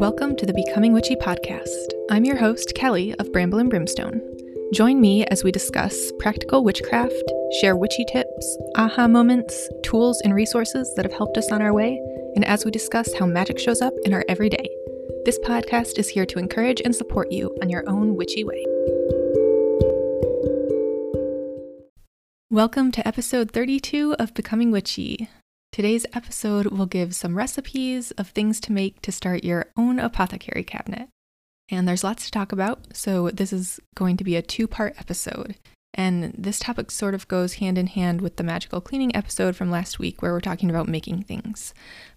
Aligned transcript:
Welcome 0.00 0.34
to 0.36 0.46
the 0.46 0.54
Becoming 0.54 0.94
Witchy 0.94 1.14
podcast. 1.14 1.92
I'm 2.10 2.24
your 2.24 2.38
host, 2.38 2.72
Kelly 2.74 3.14
of 3.16 3.30
Bramble 3.32 3.58
and 3.58 3.68
Brimstone. 3.68 4.22
Join 4.72 4.98
me 4.98 5.26
as 5.26 5.44
we 5.44 5.52
discuss 5.52 6.10
practical 6.18 6.64
witchcraft, 6.64 7.30
share 7.60 7.76
witchy 7.76 8.06
tips, 8.10 8.58
aha 8.76 9.06
moments, 9.06 9.68
tools, 9.82 10.18
and 10.22 10.34
resources 10.34 10.90
that 10.96 11.04
have 11.04 11.12
helped 11.12 11.36
us 11.36 11.52
on 11.52 11.60
our 11.60 11.74
way, 11.74 12.00
and 12.34 12.46
as 12.46 12.64
we 12.64 12.70
discuss 12.70 13.12
how 13.12 13.26
magic 13.26 13.58
shows 13.58 13.82
up 13.82 13.92
in 14.06 14.14
our 14.14 14.24
everyday. 14.26 14.66
This 15.26 15.38
podcast 15.40 15.98
is 15.98 16.08
here 16.08 16.24
to 16.24 16.38
encourage 16.38 16.80
and 16.82 16.96
support 16.96 17.30
you 17.30 17.54
on 17.60 17.68
your 17.68 17.86
own 17.86 18.16
witchy 18.16 18.42
way. 18.42 18.64
Welcome 22.48 22.90
to 22.92 23.06
episode 23.06 23.50
32 23.50 24.14
of 24.18 24.32
Becoming 24.32 24.70
Witchy. 24.70 25.28
Today's 25.72 26.04
episode 26.12 26.66
will 26.66 26.86
give 26.86 27.14
some 27.14 27.36
recipes 27.36 28.10
of 28.12 28.30
things 28.30 28.58
to 28.60 28.72
make 28.72 29.00
to 29.02 29.12
start 29.12 29.44
your 29.44 29.66
own 29.76 30.00
apothecary 30.00 30.64
cabinet. 30.64 31.08
And 31.70 31.86
there's 31.86 32.02
lots 32.02 32.24
to 32.24 32.30
talk 32.32 32.50
about, 32.50 32.96
so 32.96 33.30
this 33.30 33.52
is 33.52 33.78
going 33.94 34.16
to 34.16 34.24
be 34.24 34.34
a 34.34 34.42
two 34.42 34.66
part 34.66 34.96
episode. 34.98 35.54
And 35.94 36.34
this 36.36 36.58
topic 36.58 36.90
sort 36.90 37.14
of 37.14 37.28
goes 37.28 37.54
hand 37.54 37.78
in 37.78 37.86
hand 37.86 38.20
with 38.20 38.34
the 38.34 38.42
magical 38.42 38.80
cleaning 38.80 39.14
episode 39.14 39.54
from 39.54 39.70
last 39.70 40.00
week, 40.00 40.20
where 40.20 40.32
we're 40.32 40.40
talking 40.40 40.70
about 40.70 40.88
making 40.88 41.22
things. 41.22 41.72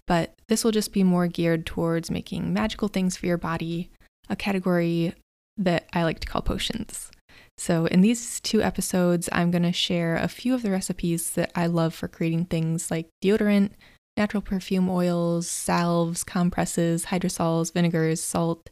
But 0.08 0.34
this 0.48 0.64
will 0.64 0.72
just 0.72 0.92
be 0.92 1.04
more 1.04 1.28
geared 1.28 1.64
towards 1.64 2.10
making 2.10 2.52
magical 2.52 2.88
things 2.88 3.16
for 3.16 3.26
your 3.26 3.38
body, 3.38 3.90
a 4.28 4.34
category 4.34 5.14
that 5.56 5.88
I 5.92 6.02
like 6.02 6.18
to 6.20 6.26
call 6.26 6.42
potions. 6.42 7.12
So, 7.56 7.86
in 7.86 8.00
these 8.00 8.40
two 8.40 8.62
episodes, 8.62 9.28
I'm 9.32 9.50
going 9.50 9.62
to 9.62 9.72
share 9.72 10.16
a 10.16 10.28
few 10.28 10.54
of 10.54 10.62
the 10.62 10.70
recipes 10.70 11.30
that 11.32 11.52
I 11.54 11.66
love 11.66 11.94
for 11.94 12.08
creating 12.08 12.46
things 12.46 12.90
like 12.90 13.08
deodorant, 13.22 13.70
natural 14.16 14.42
perfume 14.42 14.88
oils, 14.88 15.48
salves, 15.48 16.24
compresses, 16.24 17.06
hydrosols, 17.06 17.72
vinegars, 17.72 18.20
salt, 18.20 18.70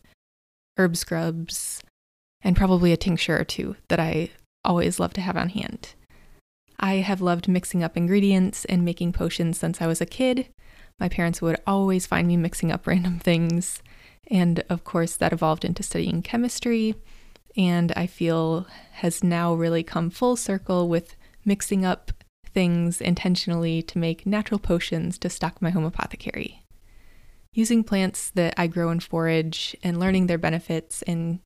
herb 0.76 0.96
scrubs, 0.96 1.82
and 2.42 2.56
probably 2.56 2.92
a 2.92 2.96
tincture 2.96 3.38
or 3.38 3.44
two 3.44 3.76
that 3.88 4.00
I 4.00 4.30
always 4.64 4.98
love 4.98 5.12
to 5.14 5.20
have 5.20 5.36
on 5.36 5.50
hand. 5.50 5.94
I 6.78 6.96
have 6.96 7.20
loved 7.20 7.46
mixing 7.46 7.82
up 7.84 7.96
ingredients 7.96 8.64
and 8.64 8.84
making 8.84 9.12
potions 9.12 9.58
since 9.58 9.80
I 9.80 9.86
was 9.86 10.00
a 10.00 10.06
kid. 10.06 10.48
My 10.98 11.08
parents 11.08 11.40
would 11.40 11.60
always 11.66 12.06
find 12.06 12.26
me 12.26 12.36
mixing 12.36 12.72
up 12.72 12.86
random 12.86 13.18
things. 13.18 13.82
And 14.28 14.64
of 14.68 14.84
course, 14.84 15.16
that 15.16 15.32
evolved 15.32 15.64
into 15.64 15.82
studying 15.82 16.22
chemistry 16.22 16.94
and 17.56 17.92
I 17.96 18.06
feel 18.06 18.66
has 18.92 19.22
now 19.22 19.54
really 19.54 19.82
come 19.82 20.10
full 20.10 20.36
circle 20.36 20.88
with 20.88 21.16
mixing 21.44 21.84
up 21.84 22.12
things 22.52 23.00
intentionally 23.00 23.82
to 23.82 23.98
make 23.98 24.26
natural 24.26 24.58
potions 24.58 25.18
to 25.18 25.30
stock 25.30 25.60
my 25.60 25.70
home 25.70 25.84
apothecary. 25.84 26.62
Using 27.52 27.84
plants 27.84 28.30
that 28.30 28.54
I 28.56 28.66
grow 28.66 28.90
and 28.90 29.02
forage 29.02 29.76
and 29.82 29.98
learning 29.98 30.26
their 30.26 30.38
benefits 30.38 31.02
and 31.02 31.40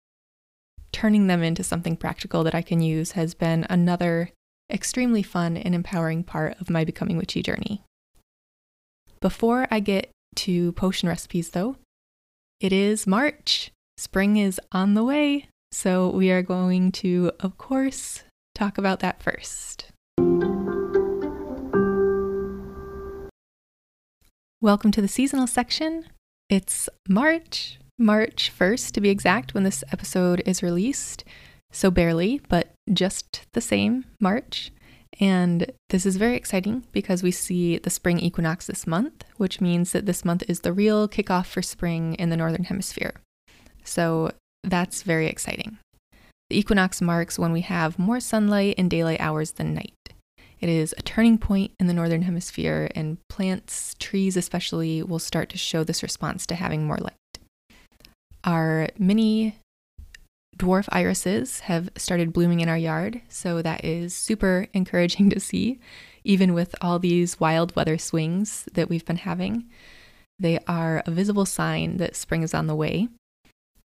turning 0.93 1.27
them 1.27 1.43
into 1.43 1.65
something 1.65 1.97
practical 1.97 2.45
that 2.45 2.55
I 2.55 2.63
can 2.63 2.81
use 2.81 3.13
has 3.13 3.35
been 3.35 3.67
another 3.69 4.31
extremely 4.71 5.23
fun 5.23 5.57
and 5.57 5.75
empowering 5.75 6.25
part 6.25 6.61
of 6.61 6.71
my 6.71 6.85
becoming 6.85 7.17
witchy 7.17 7.43
journey. 7.43 7.83
Before 9.21 9.67
I 9.71 9.81
get 9.81 10.11
to 10.37 10.73
potion 10.73 11.09
recipes, 11.09 11.51
though, 11.51 11.77
it 12.61 12.73
is 12.73 13.07
March. 13.07 13.71
Spring 13.99 14.37
is 14.37 14.61
on 14.73 14.95
the 14.95 15.05
way. 15.05 15.49
So 15.79 16.09
we 16.09 16.31
are 16.31 16.41
going 16.41 16.91
to, 16.93 17.33
of 17.39 17.59
course, 17.59 18.23
talk 18.55 18.79
about 18.79 19.01
that 19.01 19.23
first. 19.23 19.91
Welcome 24.63 24.91
to 24.93 25.03
the 25.03 25.07
seasonal 25.07 25.47
section. 25.47 26.07
It's 26.49 26.89
March, 27.11 27.79
March 27.99 28.51
1st 28.59 28.93
to 28.93 29.03
be 29.03 29.11
exact, 29.11 29.53
when 29.53 29.65
this 29.65 29.85
episode 29.93 30.43
is 30.47 30.63
released. 30.63 31.25
So 31.71 31.91
barely, 31.91 32.41
but 32.49 32.73
just 32.91 33.43
the 33.53 33.61
same, 33.61 34.07
March. 34.19 34.73
And 35.21 35.73
this 35.91 36.07
is 36.07 36.17
very 36.17 36.37
exciting 36.37 36.85
because 36.93 37.23
we 37.23 37.31
see 37.31 37.77
the 37.77 37.91
spring 37.91 38.19
equinox 38.19 38.67
this 38.67 38.87
month, 38.87 39.25
which 39.37 39.61
means 39.61 39.93
that 39.93 40.07
this 40.07 40.25
month 40.25 40.43
is 40.49 40.61
the 40.61 40.73
real 40.73 41.07
kickoff 41.07 41.45
for 41.45 41.61
spring 41.61 42.15
in 42.15 42.31
the 42.31 42.37
Northern 42.39 42.65
Hemisphere. 42.65 43.13
So 43.85 44.33
that's 44.67 45.03
very 45.03 45.27
exciting. 45.27 45.79
The 46.51 46.59
equinox 46.59 47.01
marks 47.01 47.39
when 47.39 47.53
we 47.53 47.63
have 47.63 47.99
more 47.99 48.21
sunlight 48.21 48.75
and 48.79 48.91
daylight 48.91 49.21
hours 49.21 49.53
than 49.53 49.75
night. 49.75 49.95
It 50.61 50.69
is 50.69 50.95
a 50.97 51.03
turning 51.03 51.39
point 51.39 51.73
in 51.79 51.87
the 51.87 51.95
northern 51.95 52.23
hemisphere, 52.23 52.89
and 52.95 53.19
plants, 53.29 53.95
trees 53.99 54.37
especially, 54.37 55.03
will 55.03 55.19
start 55.19 55.49
to 55.51 55.59
show 55.59 55.85
this 55.85 56.03
response 56.03 56.47
to 56.47 56.55
having 56.55 56.87
more 56.87 56.99
light. 56.99 57.15
Our 58.45 58.89
mini 58.99 59.57
dwarf 60.57 60.89
irises 60.91 61.61
have 61.61 61.91
started 61.97 62.33
blooming 62.33 62.61
in 62.61 62.69
our 62.69 62.79
yard, 62.79 63.21
so 63.29 63.61
that 63.61 63.85
is 63.85 64.15
super 64.15 64.69
encouraging 64.73 65.31
to 65.31 65.41
see, 65.41 65.79
even 66.25 66.55
with 66.55 66.75
all 66.81 66.99
these 66.99 67.39
wild 67.39 67.77
weather 67.77 67.99
swings 67.99 68.67
that 68.73 68.89
we've 68.89 69.05
been 69.05 69.19
having. 69.19 69.67
They 70.39 70.59
are 70.67 71.03
a 71.07 71.11
visible 71.11 71.47
sign 71.47 71.99
that 71.99 72.17
spring 72.17 72.43
is 72.43 72.55
on 72.55 72.67
the 72.67 72.75
way. 72.75 73.09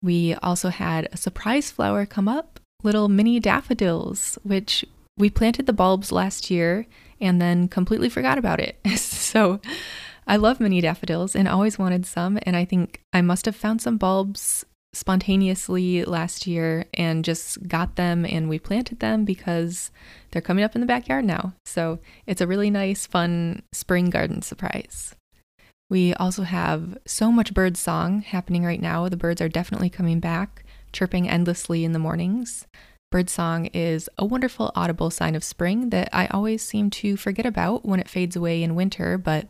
We 0.03 0.35
also 0.35 0.69
had 0.69 1.09
a 1.13 1.17
surprise 1.17 1.71
flower 1.71 2.07
come 2.07 2.29
up, 2.29 2.61
little 2.83 3.09
mini 3.09 3.41
daffodils, 3.41 4.39
which 4.43 4.85
we 5.17 5.31
planted 5.31 5.67
the 5.67 5.73
bulbs 5.73 6.13
last 6.13 6.51
year 6.51 6.87
and 7.21 7.41
then 7.43 7.69
completely 7.69 8.09
forgot 8.09 8.39
about 8.39 8.61
it. 8.61 8.79
so 8.97 9.61
I 10.27 10.37
love 10.37 10.61
mini 10.61 10.81
daffodils 10.81 11.35
and 11.35 11.49
always 11.49 11.79
wanted 11.79 12.07
some. 12.07 12.39
And 12.43 12.57
I 12.57 12.65
think 12.65 13.01
I 13.13 13.21
must 13.21 13.47
have 13.47 13.57
found 13.57 13.83
some 13.83 13.97
bulbs 13.97 14.65
spontaneously 14.93 16.05
last 16.05 16.47
year 16.47 16.87
and 16.95 17.25
just 17.25 17.67
got 17.69 17.97
them 17.97 18.25
and 18.25 18.49
we 18.49 18.59
planted 18.59 19.01
them 19.01 19.25
because 19.25 19.91
they're 20.31 20.43
coming 20.43 20.65
up 20.65 20.75
in 20.75 20.81
the 20.81 20.87
backyard 20.87 21.25
now. 21.25 21.53
So 21.67 21.99
it's 22.27 22.41
a 22.41 22.47
really 22.47 22.71
nice, 22.71 23.07
fun 23.07 23.63
spring 23.73 24.11
garden 24.11 24.43
surprise. 24.43 25.15
We 25.91 26.13
also 26.15 26.43
have 26.43 26.99
so 27.07 27.33
much 27.33 27.55
bird 27.55 27.77
song 27.77 28.21
happening 28.21 28.65
right 28.65 28.81
now. 28.81 29.09
The 29.09 29.17
birds 29.17 29.41
are 29.41 29.49
definitely 29.49 29.89
coming 29.89 30.21
back, 30.21 30.65
chirping 30.93 31.29
endlessly 31.29 31.85
in 31.85 31.93
the 31.93 31.99
mornings. 31.99 32.67
Bird 33.11 33.31
song 33.31 33.67
is 33.67 34.11
a 34.19 34.25
wonderful 34.27 34.71
audible 34.75 35.11
sign 35.11 35.35
of 35.35 35.43
spring 35.43 35.89
that 35.91 36.11
I 36.13 36.27
always 36.27 36.63
seem 36.63 36.91
to 36.91 37.17
forget 37.17 37.47
about 37.47 37.87
when 37.87 38.01
it 38.01 38.09
fades 38.09 38.37
away 38.37 38.63
in 38.63 38.75
winter, 38.75 39.17
but 39.17 39.47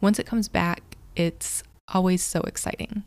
once 0.00 0.18
it 0.18 0.26
comes 0.26 0.48
back, 0.48 0.82
it's 1.14 1.62
always 1.92 2.22
so 2.22 2.40
exciting. 2.40 3.04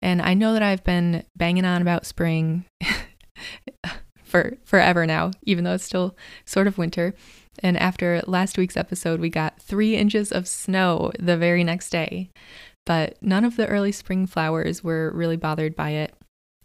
And 0.00 0.22
I 0.22 0.32
know 0.32 0.54
that 0.54 0.62
I've 0.62 0.84
been 0.84 1.24
banging 1.36 1.66
on 1.66 1.82
about 1.82 2.06
spring 2.06 2.64
for 4.24 4.56
forever 4.64 5.04
now, 5.04 5.32
even 5.42 5.64
though 5.64 5.74
it's 5.74 5.84
still 5.84 6.16
sort 6.46 6.66
of 6.66 6.78
winter. 6.78 7.14
And 7.62 7.76
after 7.76 8.22
last 8.26 8.58
week's 8.58 8.76
episode, 8.76 9.20
we 9.20 9.30
got 9.30 9.60
three 9.60 9.96
inches 9.96 10.32
of 10.32 10.48
snow 10.48 11.12
the 11.18 11.36
very 11.36 11.62
next 11.62 11.90
day. 11.90 12.30
But 12.86 13.22
none 13.22 13.44
of 13.44 13.56
the 13.56 13.66
early 13.66 13.92
spring 13.92 14.26
flowers 14.26 14.82
were 14.82 15.12
really 15.14 15.36
bothered 15.36 15.76
by 15.76 15.90
it. 15.90 16.14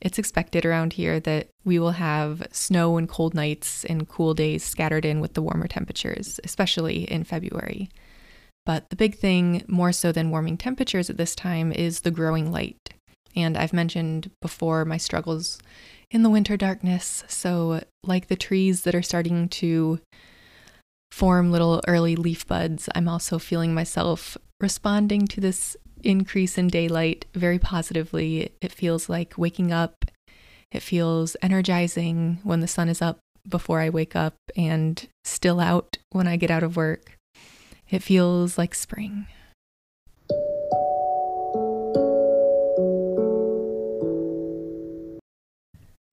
It's 0.01 0.19
expected 0.19 0.65
around 0.65 0.93
here 0.93 1.19
that 1.21 1.49
we 1.63 1.79
will 1.79 1.91
have 1.91 2.47
snow 2.51 2.97
and 2.97 3.07
cold 3.07 3.33
nights 3.33 3.85
and 3.85 4.07
cool 4.07 4.33
days 4.33 4.63
scattered 4.63 5.05
in 5.05 5.19
with 5.19 5.33
the 5.33 5.41
warmer 5.41 5.67
temperatures, 5.67 6.39
especially 6.43 7.03
in 7.03 7.23
February. 7.23 7.89
But 8.65 8.89
the 8.89 8.95
big 8.95 9.15
thing, 9.15 9.63
more 9.67 9.91
so 9.91 10.11
than 10.11 10.31
warming 10.31 10.57
temperatures 10.57 11.09
at 11.09 11.17
this 11.17 11.35
time, 11.35 11.71
is 11.71 12.01
the 12.01 12.11
growing 12.11 12.51
light. 12.51 12.77
And 13.35 13.57
I've 13.57 13.73
mentioned 13.73 14.31
before 14.41 14.85
my 14.85 14.97
struggles 14.97 15.59
in 16.09 16.23
the 16.23 16.29
winter 16.29 16.57
darkness. 16.57 17.23
So, 17.27 17.83
like 18.03 18.27
the 18.27 18.35
trees 18.35 18.81
that 18.81 18.95
are 18.95 19.01
starting 19.01 19.49
to 19.49 19.99
form 21.15 21.49
little 21.49 21.81
early 21.87 22.17
leaf 22.17 22.45
buds, 22.45 22.89
I'm 22.93 23.07
also 23.07 23.39
feeling 23.39 23.73
myself 23.73 24.35
responding 24.59 25.27
to 25.27 25.39
this 25.39 25.77
increase 26.03 26.57
in 26.57 26.67
daylight 26.67 27.25
very 27.33 27.57
positively. 27.57 28.51
It 28.59 28.73
feels 28.73 29.07
like 29.07 29.37
waking 29.37 29.71
up. 29.71 30.11
It 30.73 30.81
feels 30.81 31.37
energizing 31.41 32.39
when 32.43 32.59
the 32.59 32.67
sun 32.67 32.89
is 32.89 33.01
up 33.01 33.19
before 33.47 33.79
I 33.79 33.89
wake 33.89 34.13
up 34.13 34.35
and 34.57 35.07
still 35.23 35.61
out 35.61 35.97
when 36.11 36.27
I 36.27 36.35
get 36.35 36.51
out 36.51 36.63
of 36.63 36.75
work. 36.75 37.17
It 37.89 38.03
feels 38.03 38.57
like 38.57 38.75
spring. 38.75 39.27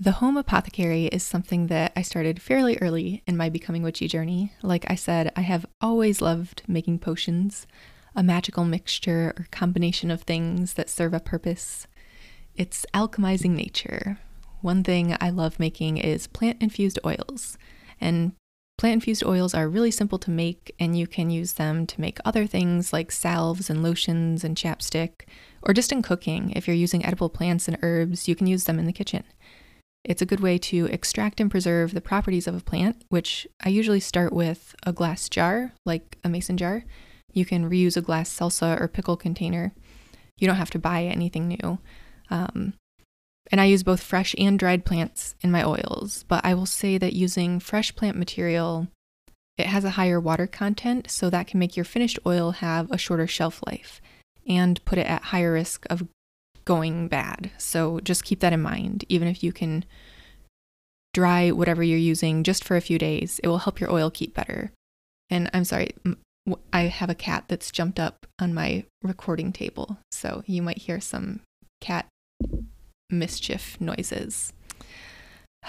The 0.03 0.19
home 0.19 0.37
apothecary 0.37 1.07
is 1.07 1.23
something 1.23 1.69
that 1.69 1.93
I 1.95 2.03
started 2.03 2.43
fairly 2.43 2.77
early 2.79 3.23
in 3.25 3.37
my 3.37 3.49
becoming 3.49 3.85
witchy 3.85 4.09
journey. 4.09 4.53
Like 4.61 4.85
I 4.91 4.97
said, 4.97 5.31
I 5.37 5.43
have 5.43 5.65
always 5.81 6.21
loved 6.21 6.65
making 6.67 6.99
potions, 6.99 7.69
a 8.17 8.25
magical 8.25 8.65
mixture 8.65 9.33
or 9.39 9.47
combination 9.53 10.11
of 10.11 10.23
things 10.23 10.73
that 10.73 10.91
serve 10.91 11.15
a 11.15 11.21
purpose. 11.21 11.87
It's 12.57 12.85
alchemizing 12.93 13.51
nature. 13.51 14.19
One 14.61 14.83
thing 14.83 15.17
I 15.21 15.31
love 15.31 15.61
making 15.61 15.99
is 15.99 16.27
plant 16.27 16.61
infused 16.61 16.99
oils. 17.07 17.57
And 18.01 18.33
plant 18.79 18.95
infused 18.95 19.23
oils 19.25 19.55
are 19.55 19.69
really 19.69 19.93
simple 19.93 20.19
to 20.19 20.33
make, 20.33 20.75
and 20.81 20.99
you 20.99 21.07
can 21.07 21.31
use 21.31 21.53
them 21.53 21.87
to 21.87 22.01
make 22.01 22.19
other 22.25 22.49
things 22.49 22.93
like 22.93 23.13
salves 23.13 23.71
and 23.71 23.85
lotions 23.85 24.43
and 24.43 24.57
chapstick, 24.57 25.29
or 25.63 25.73
just 25.73 25.93
in 25.93 26.03
cooking. 26.03 26.51
If 26.57 26.67
you're 26.67 26.75
using 26.75 27.05
edible 27.05 27.29
plants 27.29 27.69
and 27.69 27.79
herbs, 27.83 28.27
you 28.27 28.35
can 28.35 28.49
use 28.49 28.65
them 28.65 28.81
in 28.81 28.87
the 28.87 28.93
kitchen. 28.93 29.23
It's 30.05 30.23
a 30.23 30.27
good 30.27 30.41
way 30.41 30.59
to 30.59 30.87
extract 30.87 31.41
and 31.41 31.51
preserve 31.51 31.95
the 31.95 32.01
properties 32.01 32.49
of 32.49 32.57
a 32.57 32.61
plant, 32.61 33.05
which 33.09 33.47
I 33.63 33.69
usually 33.69 34.01
start 34.01 34.33
with 34.33 34.75
a 34.85 34.93
glass 34.93 35.29
jar, 35.29 35.73
like 35.87 36.19
a 36.25 36.29
mason 36.29 36.57
jar. 36.57 36.85
You 37.33 37.45
can 37.45 37.71
reuse 37.71 37.97
a 37.97 38.03
glass 38.03 38.29
salsa 38.29 38.81
or 38.81 38.89
pickle 38.89 39.17
container. 39.17 39.73
You 40.39 40.47
don't 40.49 40.57
have 40.57 40.71
to 40.71 40.79
buy 40.79 41.05
anything 41.05 41.49
new. 41.49 41.79
Um, 42.31 42.75
and 43.51 43.61
I 43.61 43.67
use 43.67 43.83
both 43.83 44.03
fresh 44.03 44.35
and 44.39 44.59
dried 44.59 44.85
plants 44.85 45.35
in 45.41 45.51
my 45.51 45.63
oils, 45.63 46.25
but 46.27 46.45
I 46.45 46.55
will 46.55 46.67
say 46.67 46.99
that 46.99 47.13
using 47.13 47.61
fresh 47.61 47.95
plant 47.95 48.17
material, 48.17 48.89
it 49.57 49.67
has 49.67 49.85
a 49.85 49.91
higher 49.91 50.19
water 50.19 50.47
content, 50.47 51.11
so 51.11 51.31
that 51.31 51.47
can 51.47 51.61
make 51.61 51.77
your 51.77 51.85
finished 51.85 52.19
oil 52.27 52.53
have 52.53 52.91
a 52.91 52.99
shorter 52.99 53.27
shelf 53.27 53.61
life 53.67 54.01
and 54.49 54.85
put 54.85 54.99
it 54.99 55.07
at 55.07 55.23
higher 55.25 55.53
risk 55.53 55.87
of 55.91 56.07
going 56.65 57.09
bad. 57.09 57.51
So 57.59 58.01
just 58.01 58.25
keep 58.25 58.41
that 58.41 58.53
in 58.53 58.63
mind. 58.63 59.05
Even 59.09 59.29
if 59.29 59.43
you 59.43 59.53
can 59.53 59.85
dry 61.13 61.51
whatever 61.51 61.83
you're 61.83 61.99
using 61.99 62.43
just 62.43 62.65
for 62.65 62.77
a 62.77 62.81
few 62.81 62.99
days, 62.99 63.41
it 63.43 63.49
will 63.49 63.59
help 63.59 63.81
your 63.81 63.93
oil 63.93 64.11
keep 64.11 64.35
better. 64.35 64.73
And 65.31 65.51
I'm 65.53 65.65
sorry, 65.65 65.95
I 66.73 66.83
have 66.83 67.11
a 67.11 67.15
cat 67.15 67.45
that's 67.49 67.71
jumped 67.71 68.01
up 68.01 68.27
on 68.39 68.55
my 68.55 68.85
recording 69.03 69.53
table, 69.53 69.99
so 70.11 70.43
you 70.47 70.63
might 70.63 70.79
hear 70.79 71.01
some 71.01 71.41
cat 71.81 72.07
mischief 73.11 73.81
noises. 73.81 74.53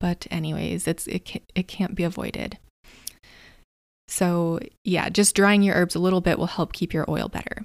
but 0.00 0.26
anyways, 0.30 0.88
it's 0.88 1.06
it 1.06 1.42
it 1.54 1.68
can't 1.68 1.94
be 1.94 2.04
avoided. 2.04 2.58
So, 4.08 4.60
yeah, 4.84 5.08
just 5.08 5.34
drying 5.34 5.62
your 5.62 5.76
herbs 5.76 5.94
a 5.94 6.00
little 6.00 6.20
bit 6.20 6.38
will 6.38 6.46
help 6.46 6.72
keep 6.72 6.92
your 6.92 7.08
oil 7.08 7.28
better. 7.28 7.64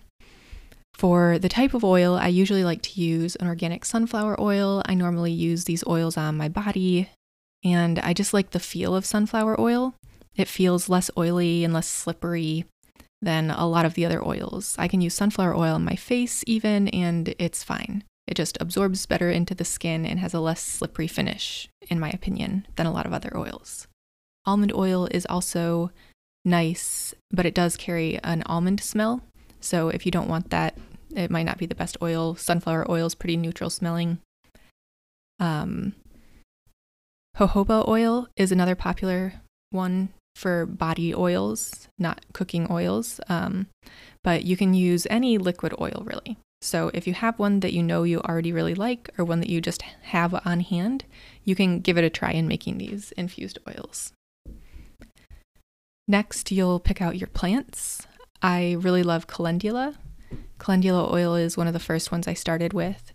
For 0.99 1.39
the 1.39 1.47
type 1.47 1.73
of 1.73 1.85
oil, 1.85 2.15
I 2.15 2.27
usually 2.27 2.65
like 2.65 2.81
to 2.81 3.01
use 3.01 3.37
an 3.37 3.47
organic 3.47 3.85
sunflower 3.85 4.37
oil. 4.37 4.81
I 4.85 4.95
normally 4.95 5.31
use 5.31 5.63
these 5.63 5.81
oils 5.87 6.17
on 6.17 6.35
my 6.35 6.49
body, 6.49 7.07
and 7.63 7.99
I 7.99 8.11
just 8.11 8.33
like 8.33 8.49
the 8.49 8.59
feel 8.59 8.93
of 8.93 9.05
sunflower 9.05 9.61
oil. 9.61 9.95
It 10.35 10.49
feels 10.49 10.89
less 10.89 11.09
oily 11.17 11.63
and 11.63 11.73
less 11.73 11.87
slippery 11.87 12.65
than 13.21 13.49
a 13.49 13.65
lot 13.65 13.85
of 13.85 13.93
the 13.93 14.05
other 14.05 14.21
oils. 14.21 14.75
I 14.77 14.89
can 14.89 14.99
use 14.99 15.13
sunflower 15.13 15.55
oil 15.55 15.75
on 15.75 15.85
my 15.85 15.95
face 15.95 16.43
even, 16.45 16.89
and 16.89 17.33
it's 17.39 17.63
fine. 17.63 18.03
It 18.27 18.33
just 18.33 18.57
absorbs 18.59 19.05
better 19.05 19.31
into 19.31 19.55
the 19.55 19.63
skin 19.63 20.05
and 20.05 20.19
has 20.19 20.33
a 20.33 20.41
less 20.41 20.61
slippery 20.61 21.07
finish, 21.07 21.69
in 21.89 22.01
my 22.01 22.09
opinion, 22.09 22.67
than 22.75 22.85
a 22.85 22.91
lot 22.91 23.05
of 23.05 23.13
other 23.13 23.31
oils. 23.37 23.87
Almond 24.45 24.73
oil 24.73 25.07
is 25.11 25.25
also 25.29 25.91
nice, 26.43 27.13
but 27.31 27.45
it 27.45 27.55
does 27.55 27.77
carry 27.77 28.19
an 28.21 28.43
almond 28.47 28.81
smell. 28.81 29.21
So 29.61 29.87
if 29.87 30.05
you 30.05 30.11
don't 30.11 30.29
want 30.29 30.49
that, 30.49 30.77
it 31.15 31.31
might 31.31 31.44
not 31.44 31.57
be 31.57 31.65
the 31.65 31.75
best 31.75 31.97
oil. 32.01 32.35
Sunflower 32.35 32.89
oil 32.89 33.07
is 33.07 33.15
pretty 33.15 33.38
neutral 33.38 33.69
smelling. 33.69 34.19
Um, 35.39 35.95
jojoba 37.38 37.88
oil 37.88 38.27
is 38.35 38.51
another 38.51 38.75
popular 38.75 39.33
one 39.71 40.09
for 40.35 40.65
body 40.65 41.13
oils, 41.13 41.88
not 41.97 42.25
cooking 42.33 42.67
oils. 42.69 43.19
Um, 43.29 43.67
but 44.23 44.44
you 44.44 44.56
can 44.56 44.73
use 44.73 45.07
any 45.09 45.38
liquid 45.38 45.73
oil 45.79 46.03
really. 46.06 46.38
So 46.61 46.91
if 46.94 47.07
you 47.07 47.13
have 47.13 47.39
one 47.39 47.61
that 47.61 47.73
you 47.73 47.81
know 47.81 48.03
you 48.03 48.19
already 48.19 48.51
really 48.51 48.75
like 48.75 49.09
or 49.17 49.23
one 49.23 49.39
that 49.39 49.50
you 49.50 49.61
just 49.61 49.81
have 49.81 50.33
on 50.45 50.59
hand, 50.59 51.06
you 51.45 51.56
can 51.56 51.79
give 51.79 51.97
it 51.97 52.03
a 52.03 52.09
try 52.09 52.31
in 52.31 52.47
making 52.47 52.77
these 52.77 53.13
infused 53.13 53.59
oils. 53.67 54.11
Next, 56.07 56.51
you'll 56.51 56.79
pick 56.79 57.01
out 57.01 57.17
your 57.17 57.27
plants. 57.27 58.07
I 58.41 58.75
really 58.79 59.03
love 59.03 59.27
calendula. 59.27 59.95
Calendula 60.59 61.11
oil 61.11 61.35
is 61.35 61.57
one 61.57 61.67
of 61.67 61.73
the 61.73 61.79
first 61.79 62.11
ones 62.11 62.27
I 62.27 62.33
started 62.33 62.73
with. 62.73 63.13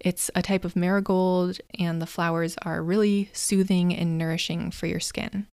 It's 0.00 0.30
a 0.34 0.42
type 0.42 0.64
of 0.64 0.76
marigold, 0.76 1.58
and 1.78 2.02
the 2.02 2.06
flowers 2.06 2.56
are 2.62 2.82
really 2.82 3.30
soothing 3.32 3.94
and 3.94 4.18
nourishing 4.18 4.70
for 4.70 4.86
your 4.86 5.00
skin. 5.00 5.46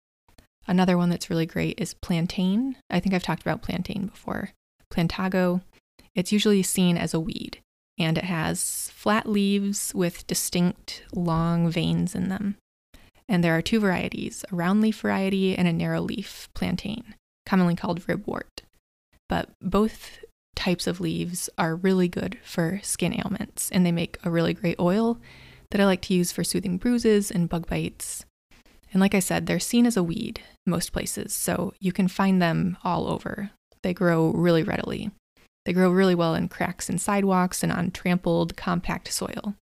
Another 0.67 0.97
one 0.97 1.09
that's 1.09 1.29
really 1.29 1.45
great 1.45 1.79
is 1.79 1.93
plantain. 1.95 2.77
I 2.89 2.99
think 2.99 3.13
I've 3.13 3.23
talked 3.23 3.41
about 3.41 3.61
plantain 3.61 4.07
before. 4.07 4.51
Plantago. 4.91 5.61
It's 6.15 6.31
usually 6.31 6.63
seen 6.63 6.97
as 6.97 7.13
a 7.13 7.19
weed, 7.19 7.59
and 7.97 8.17
it 8.17 8.25
has 8.25 8.91
flat 8.93 9.27
leaves 9.27 9.93
with 9.95 10.27
distinct 10.27 11.03
long 11.13 11.69
veins 11.69 12.15
in 12.15 12.29
them. 12.29 12.57
And 13.27 13.43
there 13.43 13.57
are 13.57 13.61
two 13.61 13.79
varieties 13.79 14.43
a 14.51 14.55
round 14.55 14.81
leaf 14.81 15.01
variety 15.01 15.55
and 15.55 15.67
a 15.67 15.73
narrow 15.73 16.01
leaf 16.01 16.49
plantain, 16.53 17.15
commonly 17.45 17.75
called 17.75 18.01
ribwort 18.01 18.63
but 19.31 19.49
both 19.61 20.19
types 20.61 20.85
of 20.85 21.01
leaves 21.01 21.49
are 21.57 21.75
really 21.75 22.07
good 22.07 22.37
for 22.43 22.79
skin 22.83 23.19
ailments 23.19 23.71
and 23.71 23.83
they 23.83 23.91
make 23.91 24.19
a 24.23 24.29
really 24.29 24.53
great 24.53 24.79
oil 24.79 25.19
that 25.71 25.81
I 25.81 25.85
like 25.85 26.03
to 26.03 26.13
use 26.13 26.31
for 26.31 26.43
soothing 26.43 26.77
bruises 26.77 27.31
and 27.31 27.49
bug 27.49 27.65
bites. 27.65 28.25
And 28.93 29.01
like 29.01 29.15
I 29.15 29.19
said, 29.21 29.47
they're 29.47 29.59
seen 29.59 29.87
as 29.87 29.97
a 29.97 30.03
weed 30.03 30.41
most 30.67 30.93
places, 30.93 31.33
so 31.33 31.73
you 31.79 31.91
can 31.91 32.07
find 32.07 32.39
them 32.39 32.77
all 32.83 33.07
over. 33.07 33.49
They 33.81 33.95
grow 33.95 34.29
really 34.29 34.61
readily. 34.61 35.09
They 35.65 35.73
grow 35.73 35.89
really 35.89 36.13
well 36.13 36.35
in 36.35 36.47
cracks 36.47 36.91
in 36.91 36.99
sidewalks 36.99 37.63
and 37.63 37.71
on 37.71 37.89
trampled, 37.89 38.55
compact 38.55 39.11
soil. 39.11 39.55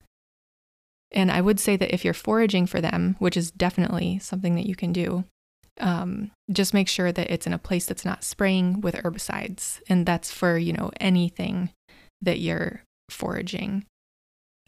And 1.13 1.31
I 1.31 1.41
would 1.41 1.61
say 1.61 1.77
that 1.77 1.95
if 1.95 2.05
you're 2.05 2.13
foraging 2.13 2.67
for 2.67 2.81
them, 2.81 3.15
which 3.21 3.37
is 3.37 3.53
definitely 3.53 4.19
something 4.19 4.57
that 4.57 4.67
you 4.67 4.75
can 4.75 4.93
do, 4.93 5.23
um, 5.81 6.31
just 6.51 6.75
make 6.75 6.89
sure 6.89 7.13
that 7.13 7.31
it's 7.31 7.47
in 7.47 7.53
a 7.53 7.59
place 7.59 7.87
that's 7.87 8.05
not 8.05 8.25
spraying 8.25 8.81
with 8.81 8.95
herbicides. 8.97 9.81
And 9.89 10.07
that's 10.07 10.31
for, 10.31 10.59
you 10.59 10.73
know, 10.73 10.91
anything 11.01 11.71
that 12.23 12.41
you're 12.41 12.83
foraging. 13.11 13.85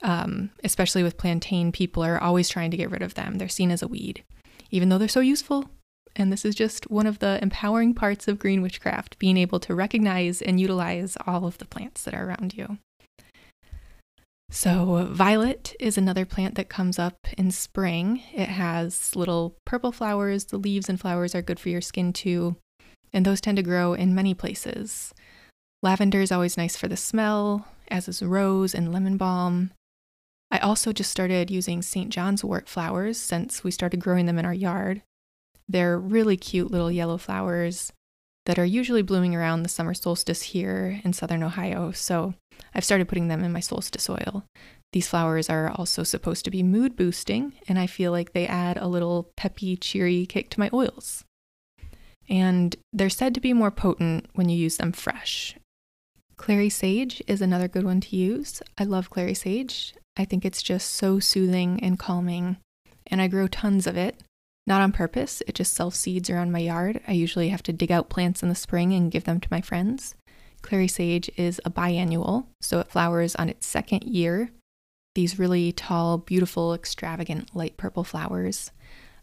Um, 0.02 0.50
especially 0.64 1.02
with 1.02 1.18
plantain, 1.18 1.72
people 1.72 2.02
are 2.02 2.18
always 2.18 2.48
trying 2.48 2.70
to 2.70 2.76
get 2.76 2.90
rid 2.90 3.02
of 3.02 3.14
them. 3.14 3.36
They're 3.36 3.48
seen 3.48 3.70
as 3.70 3.82
a 3.82 3.88
weed, 3.88 4.24
even 4.70 4.88
though 4.88 4.98
they're 4.98 5.08
so 5.08 5.20
useful. 5.20 5.70
And 6.16 6.32
this 6.32 6.44
is 6.44 6.54
just 6.54 6.90
one 6.90 7.06
of 7.06 7.18
the 7.18 7.38
empowering 7.42 7.94
parts 7.94 8.26
of 8.26 8.38
green 8.38 8.62
witchcraft 8.62 9.18
being 9.18 9.36
able 9.36 9.60
to 9.60 9.74
recognize 9.74 10.42
and 10.42 10.58
utilize 10.58 11.16
all 11.26 11.46
of 11.46 11.58
the 11.58 11.66
plants 11.66 12.02
that 12.04 12.14
are 12.14 12.26
around 12.26 12.54
you. 12.56 12.78
So, 14.52 15.06
violet 15.10 15.74
is 15.78 15.96
another 15.96 16.26
plant 16.26 16.56
that 16.56 16.68
comes 16.68 16.98
up 16.98 17.14
in 17.38 17.52
spring. 17.52 18.22
It 18.34 18.48
has 18.48 19.14
little 19.14 19.56
purple 19.64 19.92
flowers. 19.92 20.46
The 20.46 20.58
leaves 20.58 20.88
and 20.88 21.00
flowers 21.00 21.36
are 21.36 21.42
good 21.42 21.60
for 21.60 21.68
your 21.68 21.80
skin 21.80 22.12
too, 22.12 22.56
and 23.12 23.24
those 23.24 23.40
tend 23.40 23.56
to 23.58 23.62
grow 23.62 23.94
in 23.94 24.14
many 24.14 24.34
places. 24.34 25.14
Lavender 25.82 26.20
is 26.20 26.32
always 26.32 26.56
nice 26.56 26.76
for 26.76 26.88
the 26.88 26.96
smell, 26.96 27.68
as 27.88 28.08
is 28.08 28.22
rose 28.22 28.74
and 28.74 28.92
lemon 28.92 29.16
balm. 29.16 29.70
I 30.50 30.58
also 30.58 30.92
just 30.92 31.12
started 31.12 31.48
using 31.48 31.80
St. 31.80 32.10
John's 32.10 32.42
wort 32.42 32.68
flowers 32.68 33.18
since 33.18 33.62
we 33.62 33.70
started 33.70 34.00
growing 34.00 34.26
them 34.26 34.38
in 34.38 34.44
our 34.44 34.52
yard. 34.52 35.02
They're 35.68 35.96
really 35.96 36.36
cute 36.36 36.72
little 36.72 36.90
yellow 36.90 37.18
flowers 37.18 37.92
that 38.46 38.58
are 38.58 38.64
usually 38.64 39.02
blooming 39.02 39.34
around 39.34 39.62
the 39.62 39.68
summer 39.68 39.94
solstice 39.94 40.42
here 40.42 41.00
in 41.04 41.12
southern 41.12 41.42
Ohio, 41.42 41.92
so 41.92 42.34
I've 42.74 42.84
started 42.84 43.08
putting 43.08 43.28
them 43.28 43.44
in 43.44 43.52
my 43.52 43.60
solstice 43.60 44.08
oil. 44.08 44.44
These 44.92 45.08
flowers 45.08 45.48
are 45.48 45.70
also 45.70 46.02
supposed 46.02 46.44
to 46.44 46.50
be 46.50 46.62
mood 46.62 46.96
boosting, 46.96 47.54
and 47.68 47.78
I 47.78 47.86
feel 47.86 48.10
like 48.10 48.32
they 48.32 48.46
add 48.46 48.76
a 48.76 48.88
little 48.88 49.30
peppy, 49.36 49.76
cheery 49.76 50.26
kick 50.26 50.50
to 50.50 50.60
my 50.60 50.68
oils. 50.72 51.24
And 52.28 52.76
they're 52.92 53.10
said 53.10 53.34
to 53.34 53.40
be 53.40 53.52
more 53.52 53.70
potent 53.70 54.26
when 54.34 54.48
you 54.48 54.56
use 54.56 54.76
them 54.78 54.92
fresh. 54.92 55.56
Clary 56.36 56.70
sage 56.70 57.22
is 57.26 57.42
another 57.42 57.68
good 57.68 57.84
one 57.84 58.00
to 58.00 58.16
use. 58.16 58.62
I 58.78 58.84
love 58.84 59.10
clary 59.10 59.34
sage. 59.34 59.94
I 60.16 60.24
think 60.24 60.44
it's 60.44 60.62
just 60.62 60.90
so 60.90 61.18
soothing 61.20 61.78
and 61.82 61.98
calming, 61.98 62.56
and 63.06 63.20
I 63.20 63.28
grow 63.28 63.46
tons 63.46 63.86
of 63.86 63.96
it. 63.96 64.16
Not 64.66 64.82
on 64.82 64.92
purpose, 64.92 65.42
it 65.46 65.54
just 65.54 65.74
self 65.74 65.94
seeds 65.94 66.30
around 66.30 66.52
my 66.52 66.58
yard. 66.58 67.00
I 67.08 67.12
usually 67.12 67.48
have 67.48 67.62
to 67.64 67.72
dig 67.72 67.90
out 67.90 68.10
plants 68.10 68.42
in 68.42 68.48
the 68.48 68.54
spring 68.54 68.92
and 68.92 69.10
give 69.10 69.24
them 69.24 69.40
to 69.40 69.48
my 69.50 69.60
friends. 69.60 70.14
Clary 70.62 70.88
sage 70.88 71.30
is 71.36 71.60
a 71.64 71.70
biannual, 71.70 72.46
so 72.60 72.80
it 72.80 72.90
flowers 72.90 73.34
on 73.36 73.48
its 73.48 73.66
second 73.66 74.04
year. 74.04 74.50
These 75.14 75.38
really 75.38 75.72
tall, 75.72 76.18
beautiful, 76.18 76.74
extravagant 76.74 77.54
light 77.54 77.76
purple 77.76 78.04
flowers. 78.04 78.70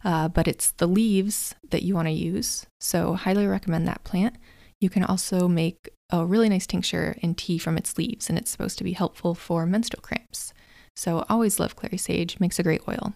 Uh, 0.04 0.28
but 0.28 0.46
it's 0.46 0.72
the 0.72 0.86
leaves 0.86 1.54
that 1.70 1.82
you 1.82 1.94
want 1.94 2.06
to 2.06 2.12
use, 2.12 2.66
so 2.80 3.14
highly 3.14 3.46
recommend 3.46 3.88
that 3.88 4.04
plant. 4.04 4.36
You 4.80 4.90
can 4.90 5.02
also 5.02 5.48
make 5.48 5.88
a 6.10 6.24
really 6.24 6.48
nice 6.48 6.66
tincture 6.66 7.16
and 7.22 7.36
tea 7.36 7.58
from 7.58 7.76
its 7.76 7.98
leaves, 7.98 8.28
and 8.28 8.38
it's 8.38 8.50
supposed 8.50 8.78
to 8.78 8.84
be 8.84 8.92
helpful 8.92 9.34
for 9.34 9.66
menstrual 9.66 10.02
cramps. 10.02 10.52
So 10.94 11.24
always 11.28 11.58
love 11.58 11.76
clary 11.76 11.98
sage, 11.98 12.38
makes 12.38 12.58
a 12.58 12.62
great 12.62 12.82
oil. 12.88 13.14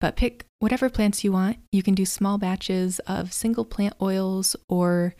But 0.00 0.16
pick 0.16 0.45
whatever 0.58 0.88
plants 0.88 1.24
you 1.24 1.32
want. 1.32 1.58
You 1.72 1.82
can 1.82 1.94
do 1.94 2.06
small 2.06 2.38
batches 2.38 2.98
of 3.00 3.32
single 3.32 3.64
plant 3.64 3.94
oils 4.00 4.56
or 4.68 5.14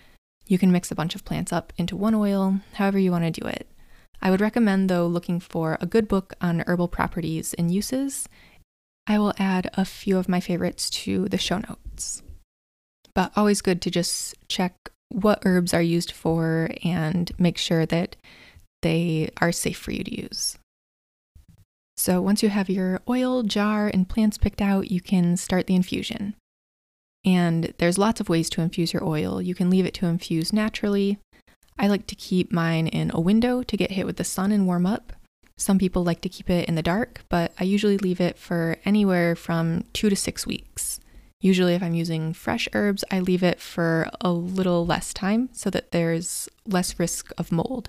you 0.47 0.59
can 0.59 0.73
mix 0.73 0.91
a 0.91 0.95
bunch 0.95 1.15
of 1.15 1.25
plants 1.25 1.53
up 1.53 1.73
into 1.77 1.97
one 1.97 2.15
oil, 2.15 2.61
however 2.75 2.99
you 2.99 3.11
want 3.11 3.25
to 3.25 3.41
do 3.41 3.47
it. 3.47 3.69
I 4.23 4.31
would 4.31 4.41
recommend, 4.41 4.89
though, 4.89 5.07
looking 5.07 5.41
for 5.41 5.77
a 5.81 5.87
good 5.87 6.09
book 6.09 6.35
on 6.41 6.65
herbal 6.67 6.89
properties 6.89 7.55
and 7.55 7.73
uses. 7.73 8.29
I 9.07 9.19
will 9.19 9.35
add 9.39 9.71
a 9.75 9.85
few 9.85 10.19
of 10.19 10.29
my 10.29 10.41
favorites 10.41 10.89
to 10.91 11.29
the 11.29 11.39
show 11.39 11.59
notes. 11.59 12.23
But 13.15 13.33
always 13.37 13.61
good 13.61 13.83
to 13.83 13.91
just 13.91 14.35
check 14.49 14.75
what 15.11 15.43
herbs 15.45 15.73
are 15.75 15.83
used 15.83 16.13
for 16.13 16.71
and 16.85 17.31
make 17.39 17.59
sure 17.59 17.87
that 17.87 18.17
they 18.83 19.31
are 19.41 19.53
safe 19.53 19.79
for 19.79 19.93
you 19.93 20.05
to 20.05 20.23
use. 20.23 20.59
So 21.97 22.21
once 22.21 22.43
you 22.43 22.51
have 22.51 22.69
your 22.69 23.01
oil, 23.09 23.43
jar, 23.43 23.89
and 23.93 24.09
plants 24.09 24.39
picked 24.39 24.61
out, 24.61 24.91
you 24.91 25.01
can 25.01 25.37
start 25.37 25.67
the 25.67 25.75
infusion. 25.75 26.35
And 27.25 27.75
there's 27.79 27.99
lots 27.99 28.21
of 28.21 28.29
ways 28.29 28.49
to 28.51 28.61
infuse 28.61 28.93
your 28.93 29.05
oil. 29.05 29.43
You 29.43 29.55
can 29.55 29.71
leave 29.71 29.87
it 29.87 29.95
to 29.95 30.07
infuse 30.07 30.53
naturally. 30.53 31.19
I 31.79 31.89
like 31.89 32.07
to 32.07 32.15
keep 32.15 32.53
mine 32.53 32.87
in 32.87 33.11
a 33.13 33.21
window 33.21 33.63
to 33.63 33.77
get 33.77 33.93
hit 33.93 34.07
with 34.07 34.17
the 34.17 34.25
sun 34.25 34.53
and 34.53 34.67
warm 34.67 34.87
up. 34.87 35.13
Some 35.59 35.79
people 35.79 36.05
like 36.05 36.21
to 36.21 36.29
keep 36.29 36.51
it 36.51 36.69
in 36.69 36.75
the 36.75 36.83
dark, 36.83 37.23
but 37.29 37.53
I 37.59 37.65
usually 37.65 37.97
leave 37.97 38.21
it 38.21 38.39
for 38.39 38.77
anywhere 38.85 39.35
from 39.35 39.85
two 39.93 40.11
to 40.11 40.17
six 40.17 40.47
weeks. 40.47 41.01
Usually, 41.41 41.75
if 41.75 41.83
I'm 41.83 41.95
using 41.95 42.33
fresh 42.33 42.69
herbs, 42.73 43.05
I 43.11 43.21
leave 43.21 43.43
it 43.43 43.61
for 43.61 44.09
a 44.21 44.31
little 44.31 44.87
less 44.87 45.13
time 45.13 45.49
so 45.53 45.71
that 45.71 45.93
there's 45.93 46.49
less 46.67 46.99
risk 46.99 47.31
of 47.39 47.53
mold. 47.53 47.89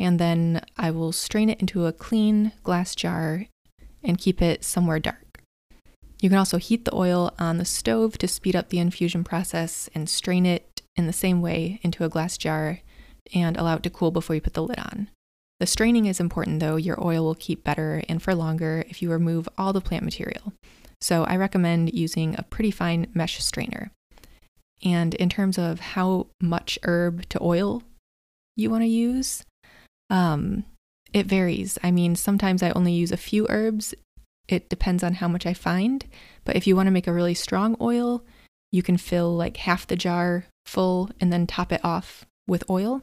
And 0.00 0.18
then 0.18 0.62
I 0.78 0.90
will 0.90 1.12
strain 1.12 1.50
it 1.50 1.60
into 1.60 1.86
a 1.86 1.92
clean 1.92 2.52
glass 2.64 2.94
jar 2.94 3.46
and 4.02 4.18
keep 4.18 4.40
it 4.40 4.64
somewhere 4.64 4.98
dark. 4.98 5.42
You 6.20 6.30
can 6.30 6.38
also 6.38 6.56
heat 6.56 6.86
the 6.86 6.94
oil 6.94 7.32
on 7.38 7.58
the 7.58 7.64
stove 7.64 8.16
to 8.18 8.28
speed 8.28 8.56
up 8.56 8.70
the 8.70 8.78
infusion 8.78 9.24
process 9.24 9.90
and 9.94 10.08
strain 10.08 10.46
it 10.46 10.82
in 10.96 11.06
the 11.06 11.12
same 11.12 11.42
way 11.42 11.80
into 11.82 12.04
a 12.04 12.08
glass 12.08 12.38
jar 12.38 12.80
and 13.34 13.56
allow 13.56 13.76
it 13.76 13.82
to 13.82 13.90
cool 13.90 14.10
before 14.10 14.34
you 14.34 14.40
put 14.40 14.54
the 14.54 14.62
lid 14.62 14.78
on. 14.78 15.08
The 15.60 15.66
straining 15.66 16.06
is 16.06 16.18
important 16.18 16.60
though, 16.60 16.76
your 16.76 17.02
oil 17.04 17.24
will 17.24 17.34
keep 17.34 17.62
better 17.62 18.02
and 18.08 18.22
for 18.22 18.34
longer 18.34 18.84
if 18.88 19.02
you 19.02 19.10
remove 19.10 19.48
all 19.58 19.74
the 19.74 19.82
plant 19.82 20.04
material. 20.04 20.54
So 21.02 21.24
I 21.24 21.36
recommend 21.36 21.94
using 21.94 22.34
a 22.38 22.42
pretty 22.42 22.70
fine 22.70 23.06
mesh 23.14 23.42
strainer. 23.42 23.90
And 24.82 25.14
in 25.14 25.28
terms 25.28 25.58
of 25.58 25.80
how 25.80 26.28
much 26.40 26.78
herb 26.84 27.28
to 27.28 27.42
oil 27.42 27.82
you 28.56 28.70
want 28.70 28.82
to 28.82 28.88
use, 28.88 29.44
um, 30.10 30.64
it 31.12 31.26
varies. 31.26 31.78
I 31.82 31.90
mean, 31.90 32.16
sometimes 32.16 32.62
I 32.62 32.70
only 32.70 32.92
use 32.92 33.12
a 33.12 33.16
few 33.16 33.46
herbs. 33.48 33.94
It 34.48 34.68
depends 34.68 35.02
on 35.02 35.14
how 35.14 35.28
much 35.28 35.46
I 35.46 35.54
find. 35.54 36.04
But 36.44 36.56
if 36.56 36.66
you 36.66 36.76
want 36.76 36.88
to 36.88 36.92
make 36.92 37.06
a 37.06 37.12
really 37.12 37.34
strong 37.34 37.76
oil, 37.80 38.24
you 38.72 38.82
can 38.82 38.96
fill 38.96 39.34
like 39.36 39.56
half 39.58 39.86
the 39.86 39.96
jar 39.96 40.46
full 40.66 41.10
and 41.20 41.32
then 41.32 41.46
top 41.46 41.72
it 41.72 41.80
off 41.84 42.26
with 42.46 42.68
oil. 42.68 43.02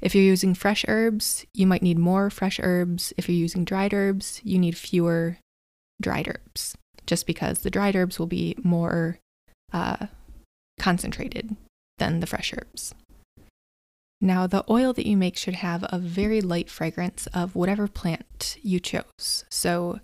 If 0.00 0.14
you're 0.14 0.24
using 0.24 0.54
fresh 0.54 0.84
herbs, 0.86 1.46
you 1.54 1.66
might 1.66 1.82
need 1.82 1.98
more 1.98 2.28
fresh 2.28 2.60
herbs. 2.62 3.12
If 3.16 3.28
you're 3.28 3.36
using 3.36 3.64
dried 3.64 3.94
herbs, 3.94 4.40
you 4.44 4.58
need 4.58 4.76
fewer 4.76 5.38
dried 6.00 6.28
herbs, 6.28 6.76
just 7.06 7.26
because 7.26 7.60
the 7.60 7.70
dried 7.70 7.96
herbs 7.96 8.18
will 8.18 8.26
be 8.26 8.54
more 8.62 9.18
uh, 9.72 10.06
concentrated 10.78 11.56
than 11.96 12.20
the 12.20 12.26
fresh 12.26 12.52
herbs. 12.52 12.94
Now, 14.20 14.46
the 14.46 14.64
oil 14.68 14.92
that 14.94 15.06
you 15.06 15.16
make 15.16 15.36
should 15.36 15.56
have 15.56 15.84
a 15.88 15.98
very 15.98 16.40
light 16.40 16.68
fragrance 16.68 17.28
of 17.28 17.54
whatever 17.54 17.86
plant 17.86 18.56
you 18.62 18.80
chose. 18.80 19.44
So 19.48 20.00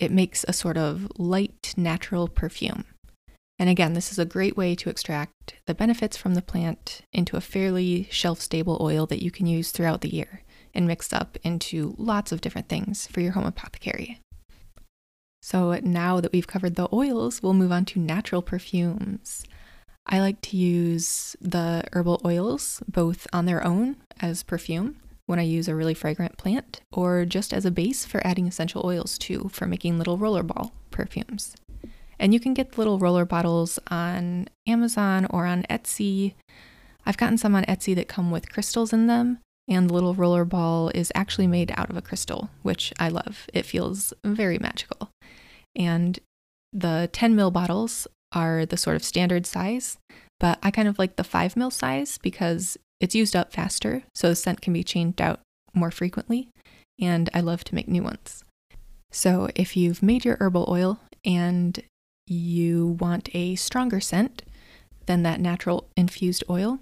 it 0.00 0.10
makes 0.10 0.44
a 0.48 0.52
sort 0.52 0.78
of 0.78 1.10
light, 1.18 1.74
natural 1.76 2.28
perfume. 2.28 2.84
And 3.58 3.68
again, 3.68 3.94
this 3.94 4.12
is 4.12 4.18
a 4.18 4.24
great 4.24 4.56
way 4.56 4.74
to 4.76 4.88
extract 4.88 5.54
the 5.66 5.74
benefits 5.74 6.16
from 6.16 6.34
the 6.34 6.42
plant 6.42 7.02
into 7.12 7.36
a 7.36 7.40
fairly 7.40 8.06
shelf 8.10 8.40
stable 8.40 8.78
oil 8.80 9.04
that 9.06 9.22
you 9.22 9.30
can 9.30 9.46
use 9.46 9.70
throughout 9.70 10.00
the 10.00 10.14
year 10.14 10.42
and 10.72 10.86
mix 10.86 11.12
up 11.12 11.36
into 11.42 11.94
lots 11.98 12.30
of 12.30 12.40
different 12.40 12.68
things 12.68 13.06
for 13.08 13.20
your 13.20 13.32
home 13.32 13.46
apothecary. 13.46 14.20
So 15.42 15.78
now 15.82 16.20
that 16.20 16.32
we've 16.32 16.46
covered 16.46 16.76
the 16.76 16.88
oils, 16.92 17.42
we'll 17.42 17.54
move 17.54 17.72
on 17.72 17.84
to 17.86 17.98
natural 17.98 18.42
perfumes. 18.42 19.44
I 20.08 20.20
like 20.20 20.40
to 20.42 20.56
use 20.56 21.36
the 21.40 21.84
herbal 21.92 22.22
oils 22.24 22.82
both 22.88 23.26
on 23.32 23.44
their 23.44 23.64
own 23.64 23.96
as 24.20 24.42
perfume 24.42 24.96
when 25.26 25.38
I 25.38 25.42
use 25.42 25.68
a 25.68 25.74
really 25.74 25.92
fragrant 25.92 26.38
plant, 26.38 26.80
or 26.90 27.26
just 27.26 27.52
as 27.52 27.66
a 27.66 27.70
base 27.70 28.06
for 28.06 28.26
adding 28.26 28.46
essential 28.46 28.80
oils 28.86 29.18
too 29.18 29.50
for 29.52 29.66
making 29.66 29.98
little 29.98 30.16
rollerball 30.16 30.70
perfumes. 30.90 31.54
And 32.18 32.32
you 32.32 32.40
can 32.40 32.54
get 32.54 32.78
little 32.78 32.98
roller 32.98 33.26
bottles 33.26 33.78
on 33.90 34.48
Amazon 34.66 35.26
or 35.28 35.44
on 35.44 35.64
Etsy. 35.64 36.32
I've 37.04 37.18
gotten 37.18 37.36
some 37.36 37.54
on 37.54 37.64
Etsy 37.66 37.94
that 37.94 38.08
come 38.08 38.30
with 38.30 38.50
crystals 38.50 38.94
in 38.94 39.06
them, 39.06 39.38
and 39.68 39.90
the 39.90 39.94
little 39.94 40.14
roller 40.14 40.46
ball 40.46 40.90
is 40.94 41.12
actually 41.14 41.46
made 41.46 41.72
out 41.76 41.90
of 41.90 41.96
a 41.98 42.02
crystal, 42.02 42.48
which 42.62 42.92
I 42.98 43.10
love. 43.10 43.46
It 43.52 43.66
feels 43.66 44.14
very 44.24 44.58
magical. 44.58 45.10
And 45.76 46.18
the 46.72 47.10
10 47.12 47.34
ml 47.34 47.52
bottles 47.52 48.08
are 48.32 48.66
the 48.66 48.76
sort 48.76 48.96
of 48.96 49.04
standard 49.04 49.46
size, 49.46 49.98
but 50.40 50.58
I 50.62 50.70
kind 50.70 50.88
of 50.88 50.98
like 50.98 51.16
the 51.16 51.24
5 51.24 51.56
mil 51.56 51.70
size 51.70 52.18
because 52.18 52.76
it's 53.00 53.14
used 53.14 53.36
up 53.36 53.52
faster, 53.52 54.02
so 54.14 54.28
the 54.28 54.36
scent 54.36 54.60
can 54.60 54.72
be 54.72 54.82
changed 54.82 55.20
out 55.20 55.40
more 55.74 55.90
frequently, 55.90 56.48
and 57.00 57.30
I 57.32 57.40
love 57.40 57.64
to 57.64 57.74
make 57.74 57.88
new 57.88 58.02
ones. 58.02 58.44
So 59.10 59.48
if 59.54 59.76
you've 59.76 60.02
made 60.02 60.24
your 60.24 60.36
herbal 60.40 60.66
oil 60.68 61.00
and 61.24 61.82
you 62.26 62.98
want 63.00 63.34
a 63.34 63.56
stronger 63.56 64.00
scent 64.00 64.42
than 65.06 65.22
that 65.22 65.40
natural 65.40 65.88
infused 65.96 66.44
oil, 66.50 66.80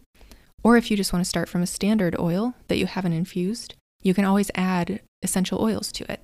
or 0.65 0.77
if 0.77 0.91
you 0.91 0.97
just 0.97 1.13
want 1.13 1.25
to 1.25 1.29
start 1.29 1.49
from 1.49 1.63
a 1.63 1.67
standard 1.67 2.19
oil 2.19 2.55
that 2.69 2.79
you 2.79 2.87
haven't 2.87 3.13
infused, 3.13 3.75
you 4.03 4.15
can 4.15 4.25
always 4.25 4.51
add 4.55 5.01
essential 5.23 5.63
oils 5.63 5.93
to 5.93 6.11
it. 6.11 6.21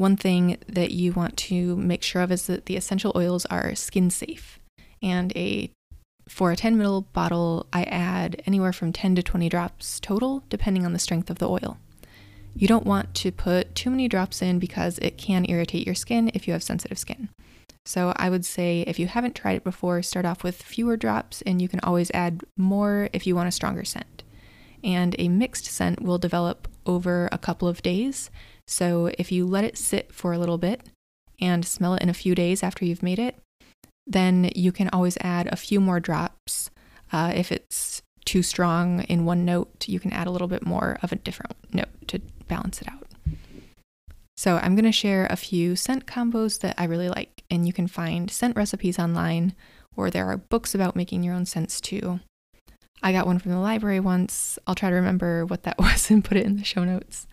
One 0.00 0.16
thing 0.16 0.56
that 0.66 0.92
you 0.92 1.12
want 1.12 1.36
to 1.36 1.76
make 1.76 2.02
sure 2.02 2.22
of 2.22 2.32
is 2.32 2.46
that 2.46 2.64
the 2.64 2.76
essential 2.78 3.12
oils 3.14 3.44
are 3.44 3.74
skin 3.74 4.08
safe. 4.08 4.58
And 5.02 5.30
a 5.36 5.70
for 6.26 6.50
a 6.50 6.56
10 6.56 6.78
ml 6.78 7.04
bottle, 7.12 7.66
I 7.70 7.82
add 7.82 8.42
anywhere 8.46 8.72
from 8.72 8.94
10 8.94 9.16
to 9.16 9.22
20 9.22 9.50
drops 9.50 10.00
total, 10.00 10.42
depending 10.48 10.86
on 10.86 10.94
the 10.94 10.98
strength 10.98 11.28
of 11.28 11.38
the 11.38 11.50
oil. 11.50 11.76
You 12.54 12.66
don't 12.66 12.86
want 12.86 13.12
to 13.16 13.30
put 13.30 13.74
too 13.74 13.90
many 13.90 14.08
drops 14.08 14.40
in 14.40 14.58
because 14.58 14.96
it 15.00 15.18
can 15.18 15.44
irritate 15.50 15.84
your 15.84 15.94
skin 15.94 16.30
if 16.32 16.46
you 16.46 16.54
have 16.54 16.62
sensitive 16.62 16.98
skin. 16.98 17.28
So 17.84 18.14
I 18.16 18.30
would 18.30 18.46
say 18.46 18.84
if 18.86 18.98
you 18.98 19.06
haven't 19.06 19.34
tried 19.34 19.56
it 19.56 19.64
before, 19.64 20.00
start 20.00 20.24
off 20.24 20.42
with 20.42 20.62
fewer 20.62 20.96
drops 20.96 21.42
and 21.42 21.60
you 21.60 21.68
can 21.68 21.80
always 21.80 22.10
add 22.12 22.40
more 22.56 23.10
if 23.12 23.26
you 23.26 23.36
want 23.36 23.48
a 23.48 23.52
stronger 23.52 23.84
scent. 23.84 24.22
And 24.82 25.14
a 25.18 25.28
mixed 25.28 25.66
scent 25.66 26.00
will 26.00 26.16
develop 26.16 26.68
over 26.86 27.28
a 27.32 27.36
couple 27.36 27.68
of 27.68 27.82
days. 27.82 28.30
So 28.70 29.10
if 29.18 29.32
you 29.32 29.46
let 29.46 29.64
it 29.64 29.76
sit 29.76 30.14
for 30.14 30.32
a 30.32 30.38
little 30.38 30.56
bit 30.56 30.88
and 31.40 31.66
smell 31.66 31.94
it 31.94 32.02
in 32.02 32.08
a 32.08 32.14
few 32.14 32.36
days 32.36 32.62
after 32.62 32.84
you've 32.84 33.02
made 33.02 33.18
it, 33.18 33.36
then 34.06 34.50
you 34.54 34.70
can 34.70 34.88
always 34.90 35.18
add 35.20 35.48
a 35.52 35.56
few 35.56 35.80
more 35.80 35.98
drops. 35.98 36.70
Uh, 37.12 37.32
if 37.34 37.50
it's 37.50 38.00
too 38.24 38.44
strong 38.44 39.02
in 39.04 39.24
one 39.24 39.44
note, 39.44 39.88
you 39.88 39.98
can 39.98 40.12
add 40.12 40.28
a 40.28 40.30
little 40.30 40.46
bit 40.46 40.64
more 40.64 40.98
of 41.02 41.10
a 41.10 41.16
different 41.16 41.56
note 41.72 41.88
to 42.06 42.20
balance 42.46 42.80
it 42.80 42.88
out. 42.88 43.08
So 44.36 44.56
I'm 44.58 44.76
going 44.76 44.84
to 44.84 44.92
share 44.92 45.26
a 45.26 45.36
few 45.36 45.74
scent 45.74 46.06
combos 46.06 46.60
that 46.60 46.76
I 46.78 46.84
really 46.84 47.08
like, 47.08 47.42
and 47.50 47.66
you 47.66 47.72
can 47.72 47.88
find 47.88 48.30
scent 48.30 48.56
recipes 48.56 49.00
online, 49.00 49.54
or 49.96 50.10
there 50.10 50.26
are 50.26 50.36
books 50.36 50.76
about 50.76 50.94
making 50.94 51.24
your 51.24 51.34
own 51.34 51.44
scents 51.44 51.80
too. 51.80 52.20
I 53.02 53.10
got 53.10 53.26
one 53.26 53.40
from 53.40 53.50
the 53.50 53.58
library 53.58 53.98
once. 53.98 54.60
I'll 54.66 54.76
try 54.76 54.90
to 54.90 54.94
remember 54.94 55.44
what 55.44 55.64
that 55.64 55.78
was 55.80 56.08
and 56.08 56.24
put 56.24 56.36
it 56.36 56.46
in 56.46 56.56
the 56.56 56.64
show 56.64 56.84
notes. 56.84 57.26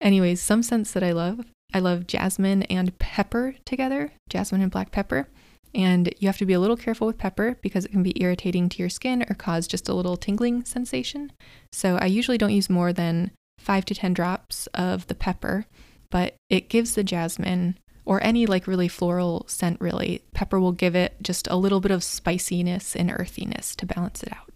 Anyways, 0.00 0.40
some 0.40 0.62
scents 0.62 0.92
that 0.92 1.02
I 1.02 1.12
love. 1.12 1.46
I 1.72 1.78
love 1.78 2.06
jasmine 2.06 2.64
and 2.64 2.98
pepper 2.98 3.54
together, 3.64 4.12
jasmine 4.28 4.60
and 4.60 4.70
black 4.70 4.90
pepper. 4.90 5.28
And 5.72 6.12
you 6.18 6.26
have 6.26 6.38
to 6.38 6.46
be 6.46 6.52
a 6.52 6.58
little 6.58 6.76
careful 6.76 7.06
with 7.06 7.18
pepper 7.18 7.56
because 7.62 7.84
it 7.84 7.92
can 7.92 8.02
be 8.02 8.20
irritating 8.20 8.68
to 8.70 8.78
your 8.78 8.88
skin 8.88 9.24
or 9.28 9.34
cause 9.34 9.68
just 9.68 9.88
a 9.88 9.94
little 9.94 10.16
tingling 10.16 10.64
sensation. 10.64 11.30
So 11.72 11.96
I 11.96 12.06
usually 12.06 12.38
don't 12.38 12.54
use 12.54 12.68
more 12.68 12.92
than 12.92 13.30
five 13.60 13.84
to 13.84 13.94
10 13.94 14.14
drops 14.14 14.66
of 14.68 15.06
the 15.06 15.14
pepper 15.14 15.66
but 16.10 16.34
it 16.48 16.68
gives 16.68 16.94
the 16.94 17.04
jasmine 17.04 17.78
or 18.04 18.22
any 18.24 18.46
like 18.46 18.66
really 18.66 18.88
floral 18.88 19.44
scent 19.46 19.80
really 19.80 20.22
pepper 20.34 20.58
will 20.58 20.72
give 20.72 20.96
it 20.96 21.14
just 21.22 21.46
a 21.48 21.56
little 21.56 21.80
bit 21.80 21.92
of 21.92 22.02
spiciness 22.02 22.96
and 22.96 23.10
earthiness 23.10 23.76
to 23.76 23.86
balance 23.86 24.22
it 24.22 24.32
out 24.32 24.50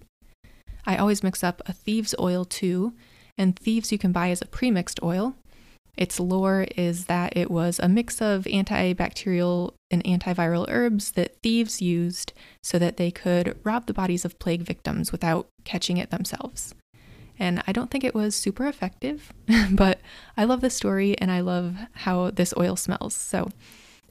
i 0.86 0.96
always 0.96 1.22
mix 1.22 1.44
up 1.44 1.62
a 1.66 1.72
thieves 1.72 2.14
oil 2.18 2.44
too 2.44 2.92
and 3.36 3.56
thieves 3.56 3.92
you 3.92 3.98
can 3.98 4.12
buy 4.12 4.30
as 4.30 4.42
a 4.42 4.46
pre-mixed 4.46 5.00
oil 5.02 5.34
its 5.96 6.18
lore 6.18 6.66
is 6.76 7.04
that 7.04 7.36
it 7.36 7.50
was 7.50 7.78
a 7.78 7.88
mix 7.88 8.20
of 8.20 8.44
antibacterial 8.44 9.72
and 9.92 10.02
antiviral 10.02 10.66
herbs 10.68 11.12
that 11.12 11.36
thieves 11.40 11.80
used 11.80 12.32
so 12.62 12.80
that 12.80 12.96
they 12.96 13.12
could 13.12 13.56
rob 13.62 13.86
the 13.86 13.94
bodies 13.94 14.24
of 14.24 14.38
plague 14.40 14.62
victims 14.62 15.12
without 15.12 15.46
catching 15.64 15.96
it 15.96 16.10
themselves 16.10 16.74
and 17.38 17.62
I 17.66 17.72
don't 17.72 17.90
think 17.90 18.04
it 18.04 18.14
was 18.14 18.36
super 18.36 18.66
effective, 18.66 19.32
but 19.70 20.00
I 20.36 20.44
love 20.44 20.60
the 20.60 20.70
story 20.70 21.18
and 21.18 21.30
I 21.30 21.40
love 21.40 21.76
how 21.92 22.30
this 22.30 22.54
oil 22.56 22.76
smells. 22.76 23.14
So 23.14 23.50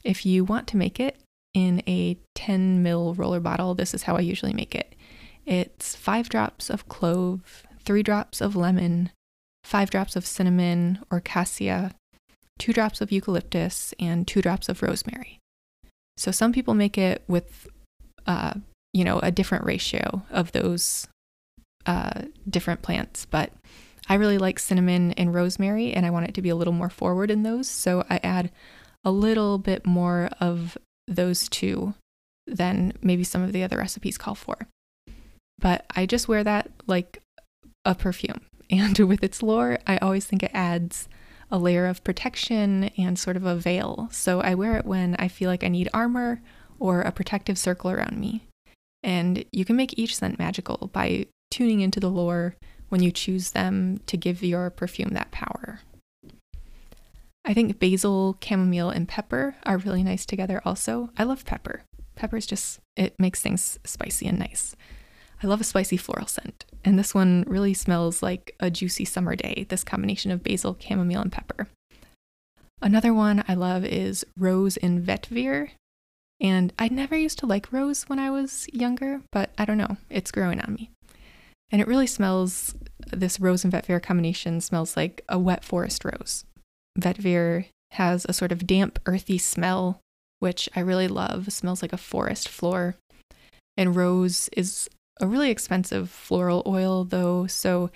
if 0.03 0.25
you 0.25 0.43
want 0.43 0.67
to 0.67 0.77
make 0.77 0.99
it 0.99 1.17
in 1.53 1.81
a 1.87 2.17
10 2.35 2.83
ml 2.83 3.17
roller 3.17 3.39
bottle, 3.39 3.75
this 3.75 3.93
is 3.93 4.03
how 4.03 4.17
I 4.17 4.21
usually 4.21 4.53
make 4.53 4.75
it. 4.75 4.95
It's 5.45 5.95
five 5.95 6.29
drops 6.29 6.69
of 6.69 6.87
clove, 6.89 7.63
three 7.85 8.03
drops 8.03 8.41
of 8.41 8.55
lemon, 8.55 9.11
five 9.63 9.89
drops 9.89 10.15
of 10.15 10.25
cinnamon 10.25 10.99
or 11.11 11.19
cassia, 11.19 11.91
two 12.59 12.73
drops 12.73 13.01
of 13.01 13.11
eucalyptus, 13.11 13.93
and 13.99 14.27
two 14.27 14.41
drops 14.41 14.69
of 14.69 14.81
rosemary. 14.81 15.39
So 16.17 16.31
some 16.31 16.53
people 16.53 16.73
make 16.73 16.97
it 16.97 17.23
with, 17.27 17.67
uh, 18.27 18.53
you 18.93 19.03
know, 19.03 19.19
a 19.19 19.31
different 19.31 19.65
ratio 19.65 20.23
of 20.29 20.51
those 20.51 21.07
uh, 21.85 22.23
different 22.49 22.81
plants, 22.81 23.25
but 23.25 23.51
I 24.07 24.15
really 24.15 24.37
like 24.37 24.59
cinnamon 24.59 25.13
and 25.13 25.33
rosemary, 25.33 25.93
and 25.93 26.05
I 26.05 26.09
want 26.09 26.27
it 26.27 26.33
to 26.35 26.41
be 26.41 26.49
a 26.49 26.55
little 26.55 26.73
more 26.73 26.89
forward 26.89 27.31
in 27.31 27.43
those. 27.43 27.67
So 27.69 28.05
I 28.09 28.19
add 28.23 28.51
a 29.03 29.11
little 29.11 29.57
bit 29.57 29.85
more 29.85 30.29
of 30.39 30.77
those 31.07 31.49
two 31.49 31.93
than 32.45 32.93
maybe 33.01 33.23
some 33.23 33.41
of 33.41 33.53
the 33.53 33.63
other 33.63 33.77
recipes 33.77 34.17
call 34.17 34.35
for. 34.35 34.67
But 35.59 35.85
I 35.95 36.05
just 36.05 36.27
wear 36.27 36.43
that 36.43 36.69
like 36.87 37.21
a 37.85 37.95
perfume. 37.95 38.41
And 38.69 38.97
with 38.97 39.23
its 39.23 39.43
lore, 39.43 39.77
I 39.85 39.97
always 39.97 40.25
think 40.25 40.41
it 40.41 40.49
adds 40.53 41.07
a 41.51 41.59
layer 41.59 41.85
of 41.85 42.03
protection 42.03 42.85
and 42.97 43.19
sort 43.19 43.37
of 43.37 43.45
a 43.45 43.55
veil. 43.55 44.07
So 44.11 44.41
I 44.41 44.55
wear 44.55 44.77
it 44.77 44.85
when 44.85 45.15
I 45.19 45.27
feel 45.27 45.49
like 45.49 45.63
I 45.63 45.67
need 45.67 45.89
armor 45.93 46.41
or 46.79 47.01
a 47.01 47.11
protective 47.11 47.59
circle 47.59 47.91
around 47.91 48.17
me. 48.17 48.47
And 49.03 49.45
you 49.51 49.65
can 49.65 49.75
make 49.75 49.99
each 49.99 50.15
scent 50.15 50.39
magical 50.39 50.89
by 50.91 51.27
tuning 51.51 51.81
into 51.81 51.99
the 51.99 52.09
lore 52.09 52.55
when 52.89 53.03
you 53.03 53.11
choose 53.11 53.51
them 53.51 53.99
to 54.07 54.17
give 54.17 54.41
your 54.41 54.69
perfume 54.71 55.09
that 55.09 55.31
power. 55.31 55.81
I 57.45 57.53
think 57.53 57.77
basil, 57.77 58.37
chamomile, 58.41 58.89
and 58.89 59.07
pepper 59.07 59.55
are 59.63 59.77
really 59.77 60.03
nice 60.03 60.25
together 60.25 60.61
also. 60.65 61.09
I 61.17 61.25
love 61.25 61.45
pepper. 61.45 61.83
Pepper's 62.15 62.45
just, 62.45 62.79
it 62.95 63.13
makes 63.19 63.41
things 63.41 63.77
spicy 63.83 64.27
and 64.27 64.39
nice. 64.39 64.75
I 65.43 65.47
love 65.47 65.59
a 65.59 65.65
spicy 65.65 65.97
floral 65.97 66.27
scent, 66.27 66.63
and 66.85 66.97
this 66.97 67.13
one 67.13 67.43
really 67.47 67.73
smells 67.73 68.23
like 68.23 68.55
a 68.61 68.71
juicy 68.71 69.03
summer 69.03 69.35
day, 69.35 69.65
this 69.67 69.83
combination 69.83 70.31
of 70.31 70.41
basil, 70.41 70.77
chamomile, 70.79 71.21
and 71.21 71.31
pepper. 71.31 71.67
Another 72.81 73.13
one 73.13 73.43
I 73.47 73.53
love 73.53 73.83
is 73.83 74.25
rose 74.37 74.77
and 74.77 75.05
vetiver. 75.05 75.71
And 76.39 76.73
I 76.79 76.87
never 76.87 77.15
used 77.17 77.39
to 77.39 77.45
like 77.45 77.71
rose 77.71 78.03
when 78.03 78.19
I 78.19 78.29
was 78.29 78.67
younger, 78.71 79.21
but 79.31 79.51
I 79.57 79.65
don't 79.65 79.77
know, 79.77 79.97
it's 80.09 80.31
growing 80.31 80.61
on 80.61 80.73
me. 80.73 80.91
And 81.71 81.81
it 81.81 81.87
really 81.87 82.07
smells, 82.07 82.75
this 83.11 83.39
rose 83.39 83.63
and 83.63 83.73
vetiver 83.73 84.01
combination 84.01 84.61
smells 84.61 84.95
like 84.95 85.23
a 85.27 85.39
wet 85.39 85.65
forest 85.65 86.05
rose. 86.05 86.45
Vetiver 86.99 87.65
has 87.91 88.25
a 88.29 88.33
sort 88.33 88.51
of 88.51 88.67
damp, 88.67 88.99
earthy 89.05 89.37
smell, 89.37 89.99
which 90.39 90.69
I 90.75 90.79
really 90.79 91.07
love. 91.07 91.47
It 91.47 91.51
smells 91.51 91.81
like 91.81 91.93
a 91.93 91.97
forest 91.97 92.47
floor. 92.47 92.95
And 93.75 93.95
rose 93.95 94.49
is 94.55 94.89
a 95.19 95.27
really 95.27 95.49
expensive 95.51 96.09
floral 96.09 96.63
oil, 96.65 97.03
though, 97.03 97.47
so 97.47 97.89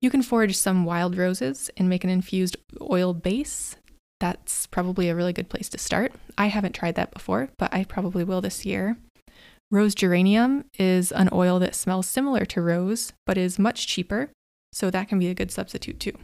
you 0.00 0.10
can 0.10 0.22
forage 0.22 0.56
some 0.56 0.84
wild 0.84 1.16
roses 1.16 1.70
and 1.76 1.88
make 1.88 2.04
an 2.04 2.10
infused 2.10 2.56
oil 2.90 3.14
base. 3.14 3.76
That's 4.20 4.66
probably 4.66 5.08
a 5.08 5.14
really 5.14 5.32
good 5.32 5.48
place 5.48 5.68
to 5.70 5.78
start. 5.78 6.12
I 6.38 6.46
haven't 6.46 6.74
tried 6.74 6.94
that 6.94 7.12
before, 7.12 7.50
but 7.58 7.72
I 7.72 7.84
probably 7.84 8.24
will 8.24 8.40
this 8.40 8.64
year. 8.64 8.96
Rose 9.70 9.94
geranium 9.94 10.64
is 10.78 11.10
an 11.12 11.28
oil 11.32 11.58
that 11.58 11.74
smells 11.74 12.06
similar 12.06 12.44
to 12.46 12.62
rose, 12.62 13.12
but 13.26 13.36
is 13.36 13.58
much 13.58 13.86
cheaper, 13.86 14.30
so 14.72 14.90
that 14.90 15.08
can 15.08 15.18
be 15.18 15.28
a 15.28 15.34
good 15.34 15.50
substitute 15.50 15.98
too. 15.98 16.16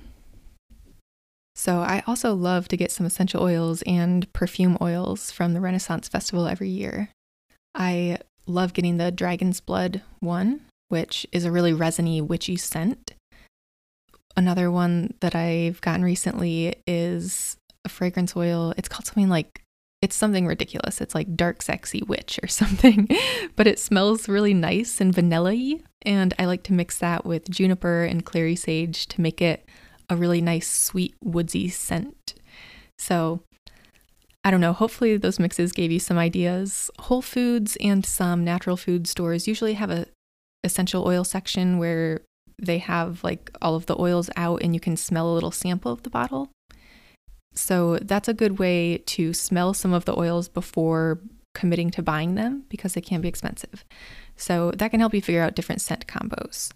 So, 1.54 1.80
I 1.80 2.02
also 2.06 2.34
love 2.34 2.68
to 2.68 2.78
get 2.78 2.90
some 2.90 3.04
essential 3.04 3.42
oils 3.42 3.82
and 3.82 4.32
perfume 4.32 4.78
oils 4.80 5.30
from 5.30 5.52
the 5.52 5.60
Renaissance 5.60 6.08
Festival 6.08 6.46
every 6.46 6.70
year. 6.70 7.10
I 7.74 8.18
love 8.46 8.72
getting 8.72 8.96
the 8.96 9.10
Dragon's 9.10 9.60
Blood 9.60 10.02
one, 10.20 10.62
which 10.88 11.26
is 11.32 11.44
a 11.44 11.52
really 11.52 11.72
resiny, 11.72 12.20
witchy 12.20 12.56
scent. 12.56 13.14
Another 14.36 14.70
one 14.70 15.14
that 15.20 15.34
I've 15.34 15.80
gotten 15.80 16.04
recently 16.04 16.76
is 16.86 17.56
a 17.84 17.88
fragrance 17.88 18.36
oil. 18.36 18.72
It's 18.76 18.88
called 18.88 19.06
something 19.06 19.28
like 19.28 19.62
it's 20.00 20.16
something 20.16 20.46
ridiculous. 20.46 21.00
It's 21.00 21.14
like 21.14 21.36
dark 21.36 21.62
sexy 21.62 22.02
witch 22.02 22.40
or 22.42 22.48
something, 22.48 23.08
but 23.56 23.66
it 23.66 23.78
smells 23.78 24.28
really 24.28 24.52
nice 24.52 25.00
and 25.00 25.14
vanilla-y, 25.14 25.80
and 26.02 26.34
I 26.38 26.46
like 26.46 26.64
to 26.64 26.72
mix 26.72 26.98
that 26.98 27.24
with 27.24 27.48
juniper 27.48 28.04
and 28.04 28.24
clary 28.24 28.56
sage 28.56 29.06
to 29.08 29.20
make 29.20 29.40
it 29.40 29.64
a 30.10 30.16
really 30.16 30.40
nice 30.40 30.70
sweet 30.70 31.14
woodsy 31.22 31.68
scent. 31.68 32.34
So, 32.98 33.42
I 34.44 34.50
don't 34.50 34.60
know, 34.60 34.72
hopefully 34.72 35.16
those 35.16 35.38
mixes 35.38 35.72
gave 35.72 35.92
you 35.92 36.00
some 36.00 36.18
ideas. 36.18 36.90
Whole 36.98 37.22
Foods 37.22 37.76
and 37.80 38.04
some 38.04 38.44
natural 38.44 38.76
food 38.76 39.06
stores 39.06 39.46
usually 39.46 39.74
have 39.74 39.90
a 39.90 40.06
essential 40.64 41.06
oil 41.06 41.24
section 41.24 41.78
where 41.78 42.20
they 42.60 42.78
have 42.78 43.22
like 43.24 43.50
all 43.60 43.74
of 43.74 43.86
the 43.86 44.00
oils 44.00 44.30
out 44.36 44.62
and 44.62 44.74
you 44.74 44.80
can 44.80 44.96
smell 44.96 45.30
a 45.30 45.34
little 45.34 45.50
sample 45.50 45.92
of 45.92 46.02
the 46.02 46.10
bottle. 46.10 46.50
So 47.54 47.98
that's 47.98 48.28
a 48.28 48.34
good 48.34 48.58
way 48.58 48.98
to 48.98 49.32
smell 49.32 49.74
some 49.74 49.92
of 49.92 50.04
the 50.04 50.18
oils 50.18 50.48
before 50.48 51.20
committing 51.54 51.90
to 51.90 52.02
buying 52.02 52.34
them 52.34 52.64
because 52.68 52.94
they 52.94 53.00
can 53.00 53.20
be 53.20 53.28
expensive. 53.28 53.84
So 54.36 54.70
that 54.72 54.90
can 54.90 55.00
help 55.00 55.14
you 55.14 55.20
figure 55.20 55.42
out 55.42 55.54
different 55.54 55.82
scent 55.82 56.06
combos 56.06 56.72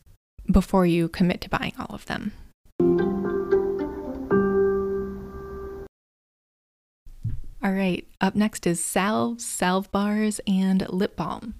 before 0.50 0.86
you 0.86 1.08
commit 1.08 1.40
to 1.42 1.48
buying 1.48 1.72
all 1.78 1.94
of 1.94 2.06
them. 2.06 2.32
All 7.66 7.72
right, 7.72 8.06
up 8.20 8.36
next 8.36 8.64
is 8.64 8.84
salves, 8.84 9.44
salve 9.44 9.90
bars, 9.90 10.40
and 10.46 10.88
lip 10.88 11.16
balm. 11.16 11.56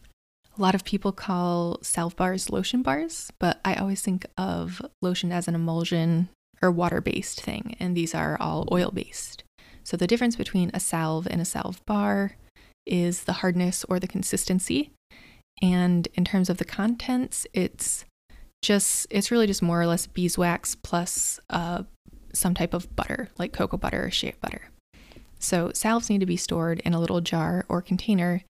A 0.57 0.63
lot 0.63 0.77
of 0.77 0.85
people 0.85 1.11
call 1.11 1.81
salve 1.83 2.15
bars 2.15 2.49
lotion 2.49 2.85
bars, 2.85 3.33
but 3.41 3.59
I 3.65 3.75
always 3.75 4.03
think 4.03 4.25
of 4.39 4.81
lotion 5.03 5.33
as 5.33 5.49
an 5.49 5.57
emulsion 5.57 6.29
or 6.63 6.71
water 6.71 7.01
based 7.01 7.41
thing, 7.41 7.75
and 7.81 7.97
these 7.97 8.15
are 8.15 8.37
all 8.39 8.69
oil 8.71 8.93
based. 8.93 9.43
So 9.83 9.97
the 9.97 10.07
difference 10.07 10.37
between 10.37 10.71
a 10.73 10.79
salve 10.79 11.27
and 11.29 11.41
a 11.41 11.45
salve 11.45 11.85
bar 11.87 12.37
is 12.87 13.25
the 13.25 13.33
hardness 13.43 13.85
or 13.89 13.99
the 13.99 14.07
consistency. 14.07 14.93
And 15.61 16.07
in 16.15 16.25
terms 16.25 16.49
of 16.49 16.59
the 16.59 16.65
contents, 16.65 17.49
it's 17.53 18.05
just, 18.63 19.09
it's 19.11 19.33
really 19.33 19.49
just 19.49 19.61
more 19.61 19.81
or 19.81 19.89
less 19.89 20.07
beeswax 20.07 20.77
plus 20.77 21.41
uh, 21.51 21.83
some 22.33 22.55
type 22.55 22.75
of 22.75 22.95
butter, 22.95 23.29
like 23.39 23.53
cocoa 23.53 23.77
butter 23.77 24.05
or 24.05 24.11
shea 24.13 24.35
butter. 24.41 24.71
So, 25.39 25.71
salves 25.75 26.09
need 26.09 26.21
to 26.21 26.27
be 26.27 26.37
stored 26.37 26.81
in 26.81 26.95
a 26.95 27.01
little 27.01 27.21
jar 27.21 27.65
or 27.69 27.83
container, 27.83 28.43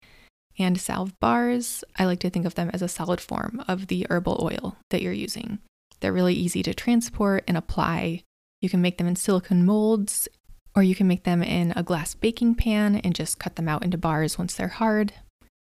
and 0.59 0.79
salve 0.79 1.19
bars, 1.19 1.83
I 1.97 2.05
like 2.05 2.19
to 2.21 2.29
think 2.29 2.45
of 2.45 2.55
them 2.55 2.71
as 2.73 2.81
a 2.81 2.87
solid 2.87 3.21
form 3.21 3.63
of 3.67 3.87
the 3.87 4.07
herbal 4.09 4.39
oil 4.41 4.77
that 4.89 5.01
you're 5.01 5.13
using. 5.13 5.59
They're 5.99 6.13
really 6.13 6.33
easy 6.33 6.63
to 6.63 6.73
transport 6.73 7.43
and 7.47 7.57
apply. 7.57 8.23
You 8.61 8.69
can 8.69 8.81
make 8.81 8.97
them 8.97 9.07
in 9.07 9.15
silicone 9.15 9.65
molds, 9.65 10.27
or 10.75 10.83
you 10.83 10.95
can 10.95 11.07
make 11.07 11.23
them 11.23 11.43
in 11.43 11.73
a 11.75 11.83
glass 11.83 12.15
baking 12.15 12.55
pan 12.55 12.97
and 12.97 13.15
just 13.15 13.39
cut 13.39 13.55
them 13.55 13.67
out 13.67 13.83
into 13.83 13.97
bars 13.97 14.37
once 14.37 14.55
they're 14.55 14.67
hard. 14.67 15.13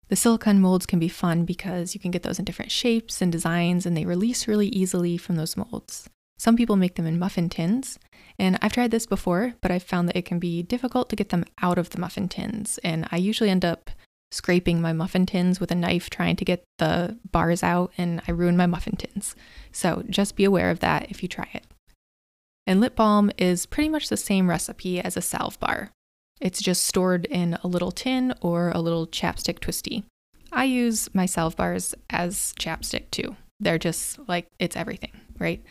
The 0.09 0.15
silicone 0.15 0.59
molds 0.59 0.85
can 0.85 0.99
be 0.99 1.07
fun 1.07 1.45
because 1.45 1.93
you 1.93 2.01
can 2.01 2.11
get 2.11 2.23
those 2.23 2.37
in 2.37 2.45
different 2.45 2.71
shapes 2.71 3.21
and 3.21 3.31
designs, 3.31 3.85
and 3.85 3.95
they 3.95 4.05
release 4.05 4.47
really 4.47 4.67
easily 4.67 5.17
from 5.17 5.37
those 5.37 5.55
molds. 5.55 6.09
Some 6.41 6.55
people 6.55 6.75
make 6.75 6.95
them 6.95 7.05
in 7.05 7.19
muffin 7.19 7.49
tins, 7.49 7.99
and 8.39 8.57
I've 8.63 8.73
tried 8.73 8.89
this 8.89 9.05
before, 9.05 9.53
but 9.61 9.69
I've 9.69 9.83
found 9.83 10.09
that 10.09 10.15
it 10.15 10.25
can 10.25 10.39
be 10.39 10.63
difficult 10.63 11.07
to 11.09 11.15
get 11.15 11.29
them 11.29 11.45
out 11.61 11.77
of 11.77 11.91
the 11.91 11.99
muffin 11.99 12.27
tins. 12.27 12.79
And 12.83 13.07
I 13.11 13.17
usually 13.17 13.51
end 13.51 13.63
up 13.63 13.91
scraping 14.31 14.81
my 14.81 14.91
muffin 14.91 15.27
tins 15.27 15.59
with 15.59 15.69
a 15.69 15.75
knife 15.75 16.09
trying 16.09 16.35
to 16.37 16.43
get 16.43 16.63
the 16.79 17.19
bars 17.31 17.61
out, 17.61 17.91
and 17.95 18.23
I 18.27 18.31
ruin 18.31 18.57
my 18.57 18.65
muffin 18.65 18.95
tins. 18.95 19.35
So 19.71 20.03
just 20.09 20.35
be 20.35 20.43
aware 20.43 20.71
of 20.71 20.79
that 20.79 21.11
if 21.11 21.21
you 21.21 21.29
try 21.29 21.47
it. 21.53 21.67
And 22.65 22.81
lip 22.81 22.95
balm 22.95 23.29
is 23.37 23.67
pretty 23.67 23.89
much 23.89 24.09
the 24.09 24.17
same 24.17 24.49
recipe 24.49 24.99
as 24.99 25.15
a 25.15 25.21
salve 25.21 25.59
bar. 25.59 25.91
It's 26.39 26.59
just 26.59 26.85
stored 26.85 27.25
in 27.25 27.59
a 27.63 27.67
little 27.67 27.91
tin 27.91 28.33
or 28.41 28.71
a 28.71 28.81
little 28.81 29.05
chapstick 29.05 29.59
twisty. 29.59 30.05
I 30.51 30.63
use 30.63 31.07
my 31.13 31.27
salve 31.27 31.55
bars 31.55 31.93
as 32.09 32.55
chapstick 32.59 33.11
too. 33.11 33.35
They're 33.59 33.77
just 33.77 34.17
like, 34.27 34.47
it's 34.57 34.75
everything, 34.75 35.11
right? 35.37 35.63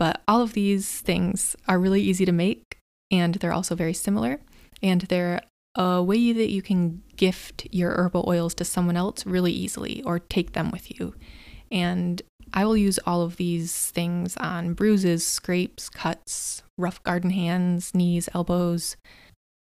But 0.00 0.22
all 0.26 0.40
of 0.40 0.54
these 0.54 1.02
things 1.02 1.54
are 1.68 1.78
really 1.78 2.00
easy 2.00 2.24
to 2.24 2.32
make 2.32 2.78
and 3.10 3.34
they're 3.34 3.52
also 3.52 3.74
very 3.74 3.92
similar. 3.92 4.40
And 4.82 5.02
they're 5.02 5.42
a 5.74 6.02
way 6.02 6.32
that 6.32 6.50
you 6.50 6.62
can 6.62 7.02
gift 7.16 7.66
your 7.70 7.92
herbal 7.92 8.24
oils 8.26 8.54
to 8.54 8.64
someone 8.64 8.96
else 8.96 9.26
really 9.26 9.52
easily 9.52 10.02
or 10.04 10.18
take 10.18 10.54
them 10.54 10.70
with 10.70 10.98
you. 10.98 11.14
And 11.70 12.22
I 12.54 12.64
will 12.64 12.78
use 12.78 12.98
all 13.06 13.20
of 13.20 13.36
these 13.36 13.90
things 13.90 14.38
on 14.38 14.72
bruises, 14.72 15.24
scrapes, 15.26 15.90
cuts, 15.90 16.62
rough 16.78 17.02
garden 17.02 17.28
hands, 17.28 17.94
knees, 17.94 18.26
elbows. 18.32 18.96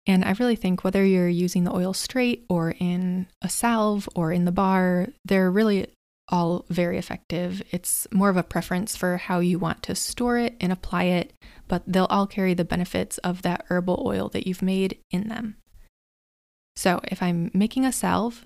And 0.08 0.24
I 0.24 0.32
really 0.40 0.56
think 0.56 0.86
whether 0.86 1.04
you're 1.04 1.28
using 1.28 1.66
the 1.66 1.76
oil 1.76 1.94
straight 1.94 2.46
or 2.48 2.76
in 2.80 3.28
a 3.42 3.50
salve 3.50 4.08
or 4.16 4.32
in 4.32 4.46
the 4.46 4.54
bar, 4.54 5.10
they're 5.26 5.52
really 5.52 5.88
all 6.30 6.66
very 6.70 6.98
effective. 6.98 7.62
It's 7.72 8.08
more 8.12 8.30
of 8.30 8.38
a 8.38 8.44
preference 8.44 8.96
for 8.96 9.18
how 9.18 9.40
you 9.40 9.60
want 9.60 9.84
to 9.84 9.96
store 9.96 10.38
it 10.38 10.56
and 10.60 10.72
apply 10.72 11.04
it, 11.06 11.34
but 11.68 11.84
they'll 11.86 12.06
all 12.06 12.28
carry 12.28 12.54
the 12.54 12.66
benefits 12.66 13.18
of 13.20 13.42
that 13.42 13.66
herbal 13.68 14.04
oil 14.06 14.30
that 14.30 14.48
you've 14.48 14.62
made 14.62 15.00
in 15.12 15.28
them. 15.28 15.58
So, 16.76 17.02
if 17.04 17.22
I'm 17.22 17.52
making 17.54 17.86
a 17.86 17.92
salve, 17.92 18.46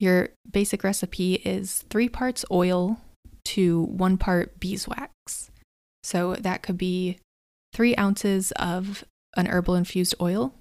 your 0.00 0.30
basic 0.50 0.82
recipe 0.82 1.34
is 1.34 1.84
three 1.90 2.08
parts 2.08 2.44
oil 2.50 3.00
to 3.44 3.82
one 3.82 4.18
part 4.18 4.58
beeswax. 4.58 5.50
So, 6.02 6.34
that 6.34 6.62
could 6.62 6.78
be 6.78 7.18
three 7.72 7.94
ounces 7.96 8.52
of 8.52 9.04
an 9.36 9.46
herbal 9.46 9.76
infused 9.76 10.14
oil 10.20 10.54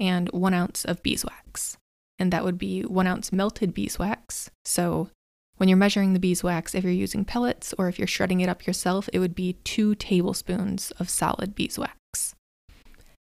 and 0.00 0.28
one 0.30 0.54
ounce 0.54 0.84
of 0.84 1.02
beeswax. 1.02 1.76
And 2.18 2.32
that 2.32 2.44
would 2.44 2.58
be 2.58 2.82
one 2.82 3.06
ounce 3.06 3.32
melted 3.32 3.72
beeswax. 3.72 4.50
So, 4.64 5.10
When 5.58 5.68
you're 5.68 5.76
measuring 5.76 6.12
the 6.12 6.20
beeswax, 6.20 6.74
if 6.74 6.84
you're 6.84 6.92
using 6.92 7.24
pellets 7.24 7.74
or 7.76 7.88
if 7.88 7.98
you're 7.98 8.06
shredding 8.06 8.40
it 8.40 8.48
up 8.48 8.66
yourself, 8.66 9.08
it 9.12 9.18
would 9.18 9.34
be 9.34 9.54
two 9.64 9.96
tablespoons 9.96 10.92
of 11.00 11.10
solid 11.10 11.56
beeswax. 11.56 11.96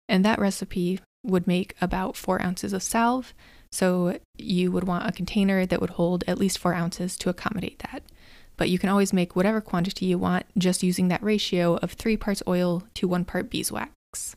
And 0.10 0.24
that 0.26 0.40
recipe 0.40 1.00
would 1.24 1.48
make 1.48 1.76
about 1.82 2.18
four 2.18 2.42
ounces 2.42 2.74
of 2.74 2.84
salve. 2.84 3.34
So 3.72 4.20
you 4.38 4.72
would 4.74 4.84
want 4.84 5.08
a 5.08 5.14
container 5.14 5.66
that 5.66 5.80
would 5.80 5.92
hold 5.92 6.26
at 6.28 6.38
least 6.38 6.60
four 6.60 6.74
ounces 6.74 7.18
to 7.18 7.30
accommodate 7.30 7.80
that. 7.92 8.04
But 8.58 8.70
you 8.70 8.78
can 8.78 8.90
always 8.90 9.14
make 9.14 9.36
whatever 9.36 9.62
quantity 9.62 10.08
you 10.08 10.18
want 10.18 10.46
just 10.58 10.84
using 10.84 11.08
that 11.08 11.24
ratio 11.24 11.78
of 11.78 11.94
three 11.94 12.18
parts 12.18 12.44
oil 12.46 12.84
to 12.96 13.08
one 13.08 13.24
part 13.24 13.50
beeswax. 13.50 14.36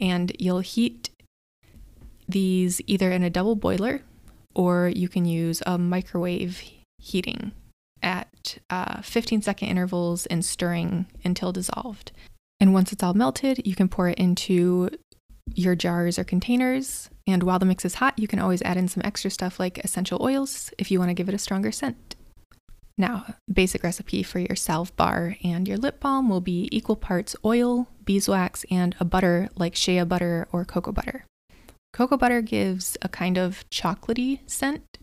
And 0.00 0.32
you'll 0.40 0.60
heat 0.60 1.10
these 2.28 2.80
either 2.88 3.12
in 3.12 3.22
a 3.22 3.30
double 3.30 3.54
boiler 3.54 4.02
or 4.54 4.88
you 4.88 5.08
can 5.08 5.24
use 5.24 5.62
a 5.66 5.78
microwave 5.78 6.62
heating 6.98 7.52
at 8.02 8.58
uh, 8.70 9.00
15 9.02 9.42
second 9.42 9.68
intervals 9.68 10.26
and 10.26 10.44
stirring 10.44 11.06
until 11.24 11.52
dissolved. 11.52 12.12
And 12.60 12.72
once 12.72 12.92
it's 12.92 13.02
all 13.02 13.14
melted, 13.14 13.66
you 13.66 13.74
can 13.74 13.88
pour 13.88 14.08
it 14.08 14.18
into 14.18 14.90
your 15.54 15.74
jars 15.74 16.18
or 16.18 16.24
containers. 16.24 17.10
And 17.26 17.42
while 17.42 17.58
the 17.58 17.66
mix 17.66 17.84
is 17.84 17.94
hot, 17.94 18.18
you 18.18 18.28
can 18.28 18.38
always 18.38 18.62
add 18.62 18.76
in 18.76 18.88
some 18.88 19.02
extra 19.04 19.30
stuff 19.30 19.58
like 19.58 19.78
essential 19.78 20.22
oils 20.22 20.72
if 20.78 20.90
you 20.90 20.98
want 20.98 21.10
to 21.10 21.14
give 21.14 21.28
it 21.28 21.34
a 21.34 21.38
stronger 21.38 21.72
scent. 21.72 22.16
Now, 22.96 23.34
basic 23.52 23.82
recipe 23.82 24.22
for 24.22 24.38
your 24.38 24.54
salve 24.54 24.94
bar 24.96 25.36
and 25.42 25.66
your 25.66 25.76
lip 25.76 25.98
balm 25.98 26.28
will 26.28 26.40
be 26.40 26.68
equal 26.70 26.96
parts 26.96 27.34
oil, 27.44 27.88
beeswax, 28.04 28.64
and 28.70 28.94
a 29.00 29.04
butter 29.04 29.48
like 29.56 29.74
shea 29.74 30.02
butter 30.04 30.46
or 30.52 30.64
cocoa 30.64 30.92
butter. 30.92 31.24
Cocoa 31.94 32.16
butter 32.16 32.42
gives 32.42 32.96
a 33.02 33.08
kind 33.08 33.38
of 33.38 33.64
chocolatey 33.70 34.40
scent, 34.50 34.98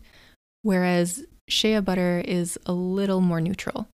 whereas 0.60 1.24
shea 1.48 1.80
butter 1.80 2.22
is 2.22 2.58
a 2.66 2.72
little 2.74 3.22
more 3.22 3.40
neutral. 3.40 3.88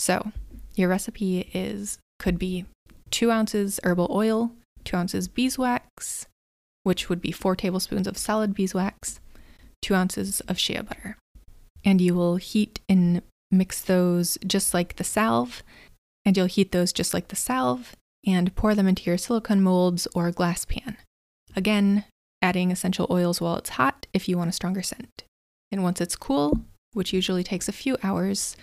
So, 0.00 0.32
your 0.74 0.88
recipe 0.88 1.48
is 1.54 1.98
could 2.18 2.36
be 2.36 2.64
two 3.12 3.30
ounces 3.30 3.78
herbal 3.84 4.08
oil, 4.10 4.50
two 4.82 4.96
ounces 4.96 5.28
beeswax, 5.28 6.26
which 6.82 7.08
would 7.08 7.22
be 7.22 7.30
four 7.30 7.54
tablespoons 7.54 8.08
of 8.08 8.18
solid 8.18 8.52
beeswax, 8.52 9.20
two 9.80 9.94
ounces 9.94 10.40
of 10.40 10.58
shea 10.58 10.80
butter. 10.80 11.16
And 11.84 12.00
you 12.00 12.16
will 12.16 12.34
heat 12.34 12.80
and 12.88 13.22
mix 13.52 13.80
those 13.80 14.36
just 14.44 14.74
like 14.74 14.96
the 14.96 15.04
salve, 15.04 15.62
and 16.24 16.36
you'll 16.36 16.46
heat 16.46 16.72
those 16.72 16.92
just 16.92 17.14
like 17.14 17.28
the 17.28 17.36
salve 17.36 17.94
and 18.26 18.52
pour 18.56 18.74
them 18.74 18.88
into 18.88 19.04
your 19.04 19.18
silicone 19.18 19.62
molds 19.62 20.08
or 20.16 20.32
glass 20.32 20.64
pan. 20.64 20.96
Again, 21.56 22.04
adding 22.42 22.70
essential 22.70 23.06
oils 23.10 23.40
while 23.40 23.56
it's 23.56 23.70
hot 23.70 24.06
if 24.12 24.28
you 24.28 24.38
want 24.38 24.50
a 24.50 24.52
stronger 24.52 24.82
scent. 24.82 25.24
And 25.70 25.82
once 25.82 26.00
it's 26.00 26.16
cool, 26.16 26.60
which 26.92 27.12
usually 27.12 27.44
takes 27.44 27.68
a 27.68 27.72
few 27.72 27.96
hours, 28.02 28.56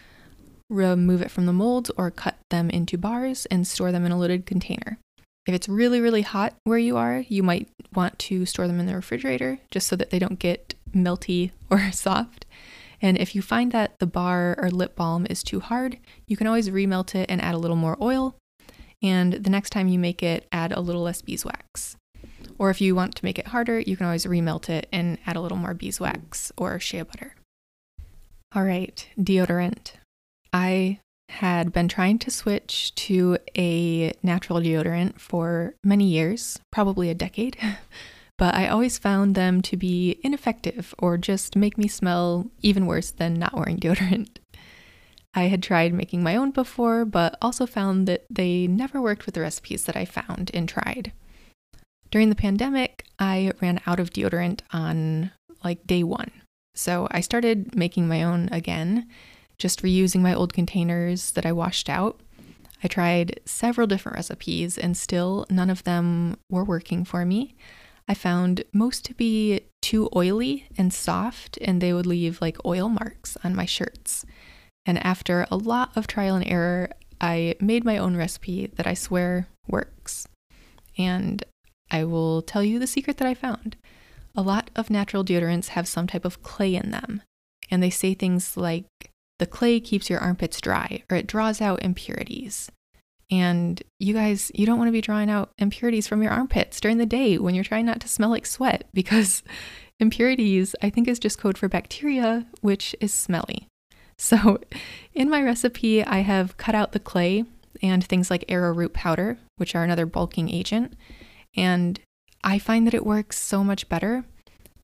remove 0.69 1.21
it 1.21 1.31
from 1.31 1.45
the 1.45 1.53
molds 1.53 1.91
or 1.97 2.09
cut 2.09 2.37
them 2.49 2.69
into 2.69 2.97
bars 2.97 3.45
and 3.47 3.67
store 3.67 3.91
them 3.91 4.05
in 4.05 4.11
a 4.11 4.17
lidded 4.17 4.45
container. 4.45 4.97
If 5.45 5.53
it's 5.53 5.69
really, 5.69 6.01
really 6.01 6.23
hot 6.23 6.55
where 6.63 6.79
you 6.79 6.97
are, 6.97 7.23
you 7.27 7.43
might 7.43 7.69
want 7.93 8.17
to 8.19 8.45
store 8.45 8.67
them 8.67 8.79
in 8.79 8.87
the 8.87 8.95
refrigerator 8.95 9.59
just 9.69 9.87
so 9.87 9.95
that 9.95 10.09
they 10.09 10.17
don't 10.17 10.39
get 10.39 10.73
melty 10.93 11.51
or 11.69 11.91
soft. 11.91 12.45
And 13.01 13.17
if 13.17 13.35
you 13.35 13.41
find 13.41 13.71
that 13.71 13.99
the 13.99 14.07
bar 14.07 14.55
or 14.57 14.71
lip 14.71 14.95
balm 14.95 15.27
is 15.29 15.43
too 15.43 15.59
hard, 15.59 15.97
you 16.27 16.37
can 16.37 16.47
always 16.47 16.69
remelt 16.69 17.13
it 17.13 17.29
and 17.29 17.41
add 17.41 17.53
a 17.53 17.59
little 17.59 17.75
more 17.75 17.97
oil. 18.01 18.35
And 19.03 19.33
the 19.33 19.49
next 19.49 19.69
time 19.69 19.87
you 19.87 19.99
make 19.99 20.23
it, 20.23 20.47
add 20.51 20.71
a 20.71 20.79
little 20.79 21.03
less 21.03 21.21
beeswax. 21.21 21.95
Or 22.57 22.69
if 22.69 22.81
you 22.81 22.95
want 22.95 23.15
to 23.15 23.25
make 23.25 23.37
it 23.37 23.47
harder, 23.47 23.79
you 23.79 23.97
can 23.97 24.05
always 24.05 24.25
remelt 24.25 24.69
it 24.69 24.87
and 24.91 25.17
add 25.25 25.35
a 25.35 25.41
little 25.41 25.57
more 25.57 25.73
beeswax 25.73 26.51
or 26.57 26.79
shea 26.79 27.01
butter. 27.01 27.35
All 28.53 28.63
right, 28.63 29.05
deodorant. 29.19 29.91
I 30.53 30.99
had 31.29 31.73
been 31.73 31.87
trying 31.87 32.19
to 32.19 32.31
switch 32.31 32.95
to 32.95 33.37
a 33.57 34.13
natural 34.23 34.59
deodorant 34.59 35.19
for 35.19 35.75
many 35.83 36.05
years, 36.05 36.59
probably 36.71 37.09
a 37.09 37.15
decade, 37.15 37.57
but 38.37 38.55
I 38.55 38.67
always 38.67 38.97
found 38.97 39.35
them 39.35 39.61
to 39.63 39.75
be 39.75 40.19
ineffective 40.23 40.95
or 40.97 41.17
just 41.17 41.55
make 41.55 41.77
me 41.77 41.87
smell 41.87 42.49
even 42.61 42.85
worse 42.85 43.11
than 43.11 43.33
not 43.33 43.53
wearing 43.53 43.77
deodorant. 43.79 44.37
I 45.33 45.43
had 45.43 45.61
tried 45.61 45.93
making 45.93 46.23
my 46.23 46.37
own 46.37 46.51
before, 46.51 47.03
but 47.03 47.37
also 47.41 47.65
found 47.65 48.07
that 48.07 48.23
they 48.29 48.67
never 48.67 49.01
worked 49.01 49.25
with 49.25 49.35
the 49.35 49.41
recipes 49.41 49.83
that 49.83 49.97
I 49.97 50.05
found 50.05 50.49
and 50.53 50.69
tried. 50.69 51.11
During 52.15 52.29
the 52.29 52.35
pandemic, 52.35 53.03
I 53.19 53.51
ran 53.61 53.81
out 53.85 53.99
of 53.99 54.11
deodorant 54.11 54.61
on 54.71 55.31
like 55.65 55.85
day 55.85 56.01
one. 56.01 56.31
So 56.73 57.09
I 57.11 57.19
started 57.19 57.75
making 57.75 58.07
my 58.07 58.23
own 58.23 58.47
again, 58.53 59.09
just 59.57 59.83
reusing 59.83 60.21
my 60.21 60.33
old 60.33 60.53
containers 60.53 61.31
that 61.31 61.45
I 61.45 61.51
washed 61.51 61.89
out. 61.89 62.21
I 62.81 62.87
tried 62.87 63.41
several 63.43 63.85
different 63.85 64.15
recipes 64.15 64.77
and 64.77 64.95
still 64.95 65.45
none 65.49 65.69
of 65.69 65.83
them 65.83 66.37
were 66.49 66.63
working 66.63 67.03
for 67.03 67.25
me. 67.25 67.53
I 68.07 68.13
found 68.13 68.63
most 68.71 69.03
to 69.03 69.13
be 69.13 69.65
too 69.81 70.07
oily 70.15 70.69
and 70.77 70.93
soft, 70.93 71.57
and 71.61 71.81
they 71.81 71.91
would 71.91 72.05
leave 72.05 72.39
like 72.39 72.65
oil 72.65 72.87
marks 72.87 73.35
on 73.43 73.53
my 73.53 73.65
shirts. 73.65 74.25
And 74.85 75.05
after 75.05 75.47
a 75.51 75.57
lot 75.57 75.91
of 75.97 76.07
trial 76.07 76.37
and 76.37 76.47
error, 76.47 76.91
I 77.19 77.55
made 77.59 77.83
my 77.83 77.97
own 77.97 78.15
recipe 78.15 78.67
that 78.67 78.87
I 78.87 78.93
swear 78.93 79.49
works. 79.67 80.29
And 80.97 81.43
I 81.91 82.03
will 82.03 82.41
tell 82.41 82.63
you 82.63 82.79
the 82.79 82.87
secret 82.87 83.17
that 83.17 83.27
I 83.27 83.33
found. 83.33 83.75
A 84.35 84.41
lot 84.41 84.69
of 84.75 84.89
natural 84.89 85.23
deodorants 85.23 85.69
have 85.69 85.87
some 85.87 86.07
type 86.07 86.25
of 86.25 86.43
clay 86.43 86.75
in 86.75 86.91
them, 86.91 87.21
and 87.71 87.81
they 87.81 87.89
say 87.89 88.13
things 88.13 88.57
like 88.57 88.85
the 89.39 89.45
clay 89.45 89.79
keeps 89.79 90.09
your 90.09 90.19
armpits 90.19 90.61
dry 90.61 91.03
or 91.09 91.17
it 91.17 91.27
draws 91.27 91.61
out 91.61 91.83
impurities. 91.83 92.71
And 93.31 93.81
you 93.99 94.13
guys, 94.13 94.51
you 94.53 94.65
don't 94.65 94.77
want 94.77 94.87
to 94.87 94.93
be 94.93 95.01
drawing 95.01 95.29
out 95.29 95.51
impurities 95.57 96.07
from 96.07 96.21
your 96.21 96.31
armpits 96.31 96.79
during 96.79 96.97
the 96.97 97.05
day 97.05 97.37
when 97.37 97.55
you're 97.55 97.63
trying 97.63 97.85
not 97.85 97.99
to 98.01 98.07
smell 98.07 98.29
like 98.29 98.45
sweat 98.45 98.87
because 98.93 99.43
impurities, 99.99 100.75
I 100.81 100.89
think, 100.89 101.07
is 101.07 101.19
just 101.19 101.39
code 101.39 101.57
for 101.57 101.67
bacteria, 101.67 102.45
which 102.61 102.95
is 102.99 103.13
smelly. 103.13 103.67
So, 104.17 104.59
in 105.13 105.29
my 105.29 105.41
recipe, 105.41 106.03
I 106.03 106.19
have 106.19 106.55
cut 106.57 106.75
out 106.75 106.93
the 106.93 106.99
clay 106.99 107.43
and 107.81 108.03
things 108.03 108.29
like 108.29 108.45
arrowroot 108.47 108.93
powder, 108.93 109.37
which 109.57 109.75
are 109.75 109.83
another 109.83 110.05
bulking 110.05 110.49
agent, 110.49 110.93
and 111.55 111.99
I 112.43 112.59
find 112.59 112.85
that 112.85 112.93
it 112.93 113.05
works 113.05 113.39
so 113.39 113.63
much 113.63 113.89
better. 113.89 114.25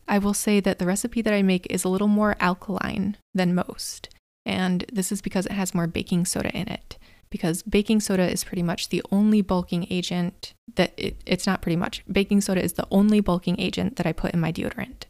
I 0.07 0.17
will 0.17 0.33
say 0.33 0.59
that 0.59 0.79
the 0.79 0.85
recipe 0.85 1.21
that 1.21 1.33
I 1.33 1.41
make 1.41 1.67
is 1.69 1.83
a 1.83 1.89
little 1.89 2.07
more 2.07 2.35
alkaline 2.39 3.17
than 3.33 3.55
most, 3.55 4.09
and 4.45 4.85
this 4.91 5.11
is 5.11 5.21
because 5.21 5.45
it 5.45 5.53
has 5.53 5.75
more 5.75 5.87
baking 5.87 6.25
soda 6.25 6.55
in 6.55 6.67
it. 6.67 6.97
Because 7.29 7.63
baking 7.63 8.01
soda 8.01 8.29
is 8.29 8.43
pretty 8.43 8.63
much 8.63 8.89
the 8.89 9.01
only 9.09 9.41
bulking 9.41 9.87
agent 9.89 10.53
that 10.75 10.93
it, 10.97 11.21
it's 11.25 11.47
not 11.47 11.61
pretty 11.61 11.77
much. 11.77 12.03
Baking 12.11 12.41
soda 12.41 12.61
is 12.61 12.73
the 12.73 12.87
only 12.91 13.21
bulking 13.21 13.59
agent 13.59 13.95
that 13.95 14.05
I 14.05 14.11
put 14.11 14.33
in 14.33 14.39
my 14.41 14.51
deodorant. 14.51 15.03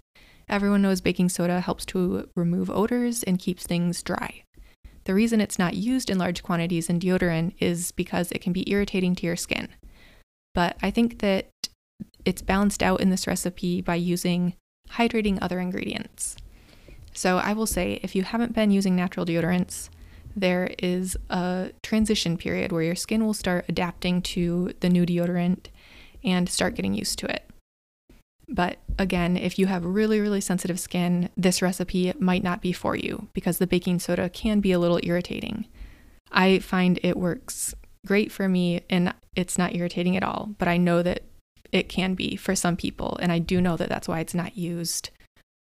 Everyone 0.47 0.81
knows 0.81 1.01
baking 1.01 1.29
soda 1.29 1.61
helps 1.61 1.85
to 1.87 2.29
remove 2.35 2.69
odors 2.69 3.23
and 3.23 3.39
keeps 3.39 3.65
things 3.65 4.03
dry. 4.03 4.43
The 5.05 5.15
reason 5.15 5.41
it's 5.41 5.57
not 5.57 5.73
used 5.73 6.09
in 6.09 6.19
large 6.19 6.43
quantities 6.43 6.89
in 6.89 6.99
deodorant 6.99 7.53
is 7.59 7.91
because 7.91 8.31
it 8.31 8.41
can 8.41 8.53
be 8.53 8.69
irritating 8.69 9.15
to 9.15 9.25
your 9.25 9.35
skin. 9.35 9.69
But 10.53 10.77
I 10.81 10.91
think 10.91 11.19
that 11.19 11.47
it's 12.25 12.41
balanced 12.41 12.83
out 12.83 13.01
in 13.01 13.09
this 13.09 13.27
recipe 13.27 13.81
by 13.81 13.95
using 13.95 14.53
hydrating 14.91 15.37
other 15.41 15.59
ingredients. 15.59 16.35
So 17.13 17.37
I 17.37 17.53
will 17.53 17.67
say 17.67 17.99
if 18.03 18.15
you 18.15 18.23
haven't 18.23 18.53
been 18.53 18.71
using 18.71 18.95
natural 18.95 19.25
deodorants, 19.25 19.89
there 20.35 20.73
is 20.79 21.17
a 21.29 21.71
transition 21.83 22.37
period 22.37 22.71
where 22.71 22.83
your 22.83 22.95
skin 22.95 23.25
will 23.25 23.33
start 23.33 23.65
adapting 23.67 24.21
to 24.21 24.73
the 24.79 24.89
new 24.89 25.05
deodorant 25.05 25.67
and 26.23 26.47
start 26.47 26.75
getting 26.75 26.93
used 26.93 27.19
to 27.19 27.25
it. 27.27 27.49
But 28.47 28.79
again, 28.99 29.37
if 29.37 29.57
you 29.57 29.67
have 29.67 29.85
really, 29.85 30.19
really 30.19 30.41
sensitive 30.41 30.79
skin, 30.79 31.29
this 31.37 31.61
recipe 31.61 32.13
might 32.19 32.43
not 32.43 32.61
be 32.61 32.73
for 32.73 32.95
you 32.95 33.29
because 33.33 33.57
the 33.57 33.67
baking 33.67 33.99
soda 33.99 34.29
can 34.29 34.59
be 34.59 34.71
a 34.71 34.79
little 34.79 34.99
irritating. 35.03 35.67
I 36.31 36.59
find 36.59 36.99
it 37.01 37.17
works 37.17 37.73
great 38.05 38.31
for 38.31 38.47
me 38.47 38.81
and 38.89 39.13
it's 39.35 39.57
not 39.57 39.75
irritating 39.75 40.17
at 40.17 40.23
all, 40.23 40.49
but 40.57 40.67
I 40.67 40.77
know 40.77 41.01
that 41.01 41.23
it 41.71 41.89
can 41.89 42.15
be 42.15 42.35
for 42.35 42.55
some 42.55 42.75
people. 42.75 43.17
And 43.21 43.31
I 43.31 43.39
do 43.39 43.61
know 43.61 43.77
that 43.77 43.89
that's 43.89 44.07
why 44.07 44.19
it's 44.19 44.33
not 44.33 44.57
used 44.57 45.09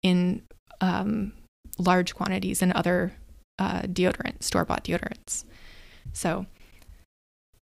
in 0.03 0.43
um, 0.81 1.33
large 1.79 2.15
quantities 2.15 2.63
in 2.63 2.73
other 2.73 3.13
uh, 3.59 3.83
deodorant, 3.83 4.43
store 4.43 4.65
bought 4.65 4.85
deodorants. 4.85 5.45
So 6.13 6.47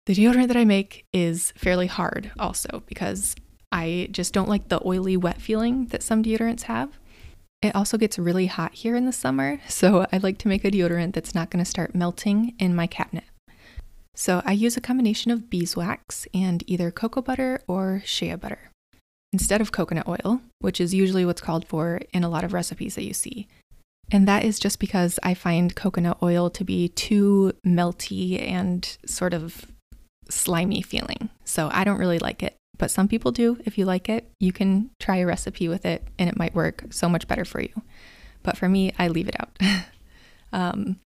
the 0.06 0.14
deodorant 0.14 0.48
that 0.48 0.58
I 0.58 0.66
make 0.66 1.06
is 1.12 1.52
fairly 1.58 1.88
hard 1.88 2.32
also 2.38 2.84
because 2.86 3.36
I 3.72 4.08
just 4.12 4.34
don't 4.34 4.50
like 4.50 4.70
the 4.70 4.86
oily, 4.86 5.18
wet 5.18 5.42
feeling 5.42 5.88
that 5.88 6.04
some 6.04 6.24
deodorants 6.24 6.64
have. 6.64 7.00
It 7.62 7.76
also 7.76 7.98
gets 7.98 8.20
really 8.20 8.46
hot 8.46 8.76
here 8.76 8.96
in 8.96 9.06
the 9.06 9.12
summer, 9.12 9.60
so 9.68 10.06
I 10.14 10.18
like 10.18 10.38
to 10.40 10.48
make 10.48 10.64
a 10.64 10.70
deodorant 10.70 11.14
that's 11.14 11.34
not 11.34 11.50
going 11.50 11.64
to 11.64 11.70
start 11.70 11.96
melting 11.96 12.54
in 12.60 12.76
my 12.76 12.86
cabinet. 12.86 13.24
So 14.18 14.42
I 14.44 14.54
use 14.54 14.76
a 14.76 14.82
combination 14.82 15.30
of 15.30 15.48
beeswax 15.48 16.28
and 16.34 16.64
either 16.66 16.90
cocoa 16.90 17.22
butter 17.22 17.62
or 17.68 18.02
shea 18.04 18.34
butter. 18.34 18.72
Instead 19.32 19.62
of 19.62 19.72
coconut 19.72 20.08
oil, 20.08 20.42
which 20.58 20.82
is 20.82 20.92
usually 20.92 21.24
what's 21.24 21.42
called 21.42 21.68
for 21.68 22.02
in 22.12 22.24
a 22.24 22.30
lot 22.30 22.44
of 22.44 22.52
recipes 22.52 22.96
that 22.96 23.04
you 23.04 23.14
see, 23.14 23.48
And 24.12 24.28
that 24.28 24.44
is 24.44 24.58
just 24.58 24.80
because 24.80 25.20
I 25.22 25.34
find 25.36 25.76
coconut 25.76 26.18
oil 26.24 26.50
to 26.52 26.64
be 26.64 26.88
too 26.88 27.52
melty 27.66 28.42
and 28.42 28.98
sort 29.06 29.34
of 29.34 29.66
slimy 30.30 30.82
feeling. 30.82 31.30
So 31.44 31.70
I 31.72 31.84
don't 31.84 32.00
really 32.00 32.20
like 32.20 32.42
it. 32.42 32.56
But 32.78 32.90
some 32.90 33.08
people 33.08 33.32
do. 33.32 33.60
If 33.66 33.78
you 33.78 33.86
like 33.86 34.10
it, 34.10 34.30
you 34.40 34.52
can 34.52 34.90
try 35.00 35.18
a 35.18 35.26
recipe 35.26 35.68
with 35.68 35.86
it 35.86 36.08
and 36.18 36.30
it 36.30 36.38
might 36.38 36.56
work 36.56 36.86
so 36.90 37.08
much 37.08 37.28
better 37.28 37.46
for 37.46 37.62
you. 37.62 37.82
But 38.44 38.58
for 38.58 38.70
me, 38.70 38.94
I 38.98 39.10
leave 39.10 39.28
it 39.28 39.36
out. 39.40 39.58
um, 40.54 41.00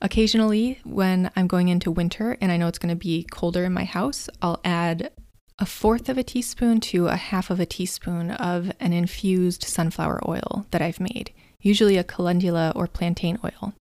occasionally, 0.00 0.80
when 0.84 1.30
I'm 1.36 1.46
going 1.46 1.68
into 1.68 1.90
winter 1.90 2.36
and 2.40 2.50
I 2.52 2.56
know 2.56 2.68
it's 2.68 2.78
going 2.78 2.94
to 2.94 2.96
be 2.96 3.26
colder 3.30 3.64
in 3.64 3.72
my 3.72 3.84
house, 3.84 4.28
I'll 4.42 4.60
add 4.64 5.10
a 5.58 5.66
fourth 5.66 6.08
of 6.08 6.18
a 6.18 6.24
teaspoon 6.24 6.80
to 6.80 7.06
a 7.06 7.16
half 7.16 7.50
of 7.50 7.60
a 7.60 7.66
teaspoon 7.66 8.32
of 8.32 8.72
an 8.80 8.92
infused 8.92 9.62
sunflower 9.62 10.20
oil 10.28 10.66
that 10.72 10.82
I've 10.82 11.00
made, 11.00 11.32
usually 11.60 11.96
a 11.96 12.04
calendula 12.04 12.72
or 12.74 12.86
plantain 12.86 13.38
oil. 13.44 13.74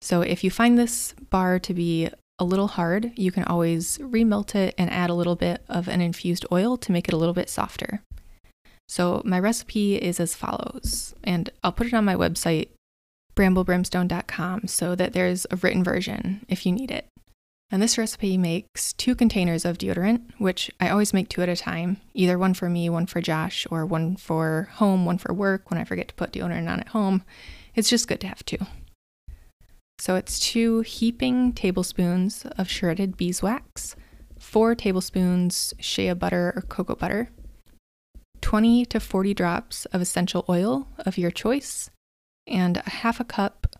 So 0.00 0.22
if 0.22 0.42
you 0.42 0.50
find 0.50 0.78
this 0.78 1.14
bar 1.30 1.58
to 1.60 1.74
be 1.74 2.08
a 2.38 2.44
little 2.44 2.68
hard, 2.68 3.12
you 3.14 3.30
can 3.30 3.44
always 3.44 3.98
remelt 3.98 4.54
it 4.54 4.74
and 4.78 4.90
add 4.90 5.10
a 5.10 5.14
little 5.14 5.36
bit 5.36 5.62
of 5.68 5.86
an 5.86 6.00
infused 6.00 6.46
oil 6.50 6.76
to 6.78 6.90
make 6.90 7.06
it 7.06 7.14
a 7.14 7.16
little 7.16 7.34
bit 7.34 7.50
softer. 7.50 8.02
So 8.88 9.22
my 9.24 9.38
recipe 9.38 9.96
is 9.96 10.18
as 10.18 10.34
follows, 10.34 11.14
and 11.22 11.50
I'll 11.62 11.72
put 11.72 11.86
it 11.86 11.94
on 11.94 12.04
my 12.04 12.16
website, 12.16 12.70
bramblebrimstone.com, 13.34 14.66
so 14.66 14.94
that 14.94 15.12
there's 15.12 15.46
a 15.50 15.56
written 15.56 15.82
version 15.82 16.44
if 16.48 16.64
you 16.66 16.72
need 16.72 16.90
it. 16.90 17.06
And 17.70 17.80
this 17.80 17.96
recipe 17.96 18.36
makes 18.36 18.92
two 18.92 19.14
containers 19.14 19.64
of 19.64 19.78
deodorant, 19.78 20.20
which 20.36 20.70
I 20.78 20.90
always 20.90 21.14
make 21.14 21.30
two 21.30 21.40
at 21.40 21.48
a 21.48 21.56
time, 21.56 21.96
either 22.12 22.38
one 22.38 22.52
for 22.52 22.68
me, 22.68 22.90
one 22.90 23.06
for 23.06 23.22
Josh, 23.22 23.66
or 23.70 23.86
one 23.86 24.16
for 24.16 24.68
home, 24.72 25.06
one 25.06 25.16
for 25.16 25.32
work 25.32 25.70
when 25.70 25.80
I 25.80 25.84
forget 25.84 26.08
to 26.08 26.14
put 26.14 26.32
deodorant 26.32 26.70
on 26.70 26.80
at 26.80 26.88
home. 26.88 27.24
It's 27.74 27.88
just 27.88 28.08
good 28.08 28.20
to 28.20 28.26
have 28.26 28.44
two. 28.44 28.58
So 29.98 30.16
it's 30.16 30.38
two 30.38 30.80
heaping 30.80 31.54
tablespoons 31.54 32.44
of 32.58 32.68
shredded 32.68 33.16
beeswax, 33.16 33.96
four 34.38 34.74
tablespoons 34.74 35.72
shea 35.78 36.12
butter 36.12 36.52
or 36.54 36.62
cocoa 36.62 36.96
butter, 36.96 37.30
20 38.42 38.84
to 38.86 39.00
40 39.00 39.32
drops 39.32 39.86
of 39.86 40.02
essential 40.02 40.44
oil 40.48 40.88
of 40.98 41.16
your 41.16 41.30
choice, 41.30 41.88
and 42.46 42.78
a 42.78 42.90
half 42.90 43.20
a 43.20 43.24
cup 43.24 43.76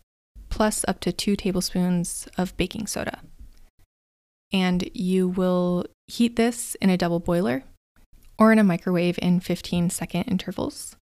plus 0.48 0.84
up 0.86 1.00
to 1.00 1.12
two 1.12 1.34
tablespoons 1.34 2.28
of 2.36 2.56
baking 2.56 2.86
soda. 2.86 3.20
And 4.52 4.88
you 4.92 5.28
will 5.28 5.86
heat 6.06 6.36
this 6.36 6.74
in 6.76 6.90
a 6.90 6.98
double 6.98 7.20
boiler 7.20 7.64
or 8.38 8.52
in 8.52 8.58
a 8.58 8.64
microwave 8.64 9.18
in 9.22 9.40
15 9.40 9.88
second 9.90 10.24
intervals. 10.24 10.96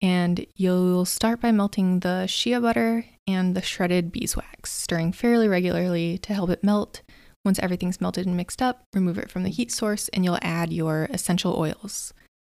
And 0.00 0.46
you'll 0.56 1.04
start 1.04 1.40
by 1.40 1.52
melting 1.52 2.00
the 2.00 2.26
shea 2.26 2.58
butter 2.58 3.04
and 3.26 3.54
the 3.54 3.62
shredded 3.62 4.10
beeswax, 4.10 4.72
stirring 4.72 5.12
fairly 5.12 5.46
regularly 5.46 6.18
to 6.18 6.34
help 6.34 6.50
it 6.50 6.64
melt. 6.64 7.02
Once 7.44 7.60
everything's 7.60 8.00
melted 8.00 8.26
and 8.26 8.36
mixed 8.36 8.60
up, 8.60 8.82
remove 8.94 9.16
it 9.16 9.30
from 9.30 9.44
the 9.44 9.48
heat 9.48 9.70
source 9.70 10.08
and 10.08 10.24
you'll 10.24 10.38
add 10.42 10.72
your 10.72 11.08
essential 11.10 11.56
oils. 11.56 12.12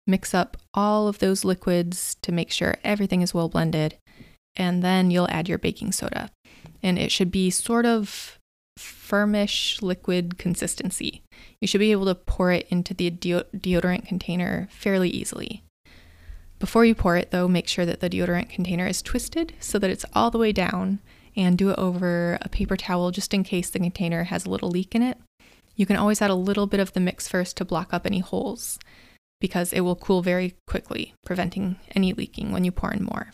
Mix 0.08 0.34
up 0.34 0.58
all 0.74 1.08
of 1.08 1.20
those 1.20 1.46
liquids 1.46 2.16
to 2.22 2.32
make 2.32 2.52
sure 2.52 2.78
everything 2.84 3.22
is 3.22 3.34
well 3.34 3.50
blended, 3.50 3.98
and 4.56 4.84
then 4.84 5.12
you'll 5.12 5.30
add 5.30 5.50
your 5.50 5.58
baking 5.58 5.92
soda. 5.92 6.30
And 6.82 6.98
it 7.00 7.12
should 7.12 7.32
be 7.32 7.50
sort 7.50 7.86
of 7.86 8.38
firmish 8.78 9.82
liquid 9.82 10.38
consistency. 10.38 11.22
You 11.62 11.68
should 11.68 11.80
be 11.80 11.92
able 11.92 12.06
to 12.06 12.16
pour 12.16 12.52
it 12.52 12.68
into 12.70 12.94
the 12.94 13.10
deodorant 13.12 14.08
container 14.08 14.68
fairly 14.72 15.10
easily. 15.10 15.64
Before 16.60 16.86
you 16.86 16.96
pour 16.96 17.18
it, 17.18 17.32
though, 17.32 17.48
make 17.48 17.68
sure 17.68 17.86
that 17.86 18.00
the 18.00 18.10
deodorant 18.10 18.50
container 18.50 18.88
is 18.88 19.02
twisted 19.02 19.54
so 19.60 19.78
that 19.80 19.90
it's 19.90 20.06
all 20.14 20.32
the 20.32 20.38
way 20.38 20.52
down 20.52 21.00
and 21.36 21.58
do 21.58 21.70
it 21.70 21.78
over 21.78 22.38
a 22.42 22.50
paper 22.50 22.78
towel 22.78 23.12
just 23.12 23.34
in 23.34 23.44
case 23.44 23.70
the 23.70 23.80
container 23.80 24.26
has 24.26 24.46
a 24.46 24.50
little 24.50 24.70
leak 24.70 24.96
in 24.96 25.02
it. 25.02 25.18
You 25.76 25.86
can 25.86 25.98
always 25.98 26.22
add 26.22 26.30
a 26.30 26.36
little 26.36 26.68
bit 26.68 26.80
of 26.80 26.94
the 26.94 27.02
mix 27.02 27.28
first 27.28 27.58
to 27.58 27.66
block 27.66 27.94
up 27.94 28.06
any 28.06 28.20
holes 28.20 28.80
because 29.42 29.74
it 29.74 29.82
will 29.82 29.98
cool 29.98 30.22
very 30.22 30.56
quickly, 30.66 31.14
preventing 31.26 31.76
any 31.94 32.14
leaking 32.14 32.52
when 32.52 32.64
you 32.64 32.72
pour 32.72 32.94
in 32.94 33.04
more. 33.04 33.32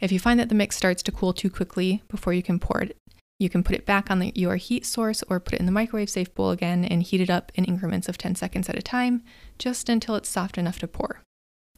If 0.00 0.10
you 0.10 0.18
find 0.18 0.40
that 0.40 0.48
the 0.48 0.54
mix 0.54 0.76
starts 0.76 1.02
to 1.04 1.12
cool 1.12 1.32
too 1.32 1.50
quickly 1.50 2.02
before 2.08 2.32
you 2.32 2.42
can 2.42 2.58
pour 2.58 2.80
it, 2.80 2.96
you 3.38 3.48
can 3.48 3.62
put 3.62 3.74
it 3.74 3.86
back 3.86 4.10
on 4.10 4.18
the, 4.18 4.32
your 4.34 4.56
heat 4.56 4.84
source 4.84 5.22
or 5.28 5.40
put 5.40 5.54
it 5.54 5.60
in 5.60 5.66
the 5.66 5.72
microwave 5.72 6.10
safe 6.10 6.34
bowl 6.34 6.50
again 6.50 6.84
and 6.84 7.02
heat 7.02 7.20
it 7.20 7.30
up 7.30 7.50
in 7.54 7.64
increments 7.64 8.08
of 8.08 8.18
10 8.18 8.34
seconds 8.34 8.68
at 8.68 8.78
a 8.78 8.82
time, 8.82 9.22
just 9.58 9.88
until 9.88 10.14
it's 10.14 10.28
soft 10.28 10.58
enough 10.58 10.78
to 10.78 10.86
pour. 10.88 11.22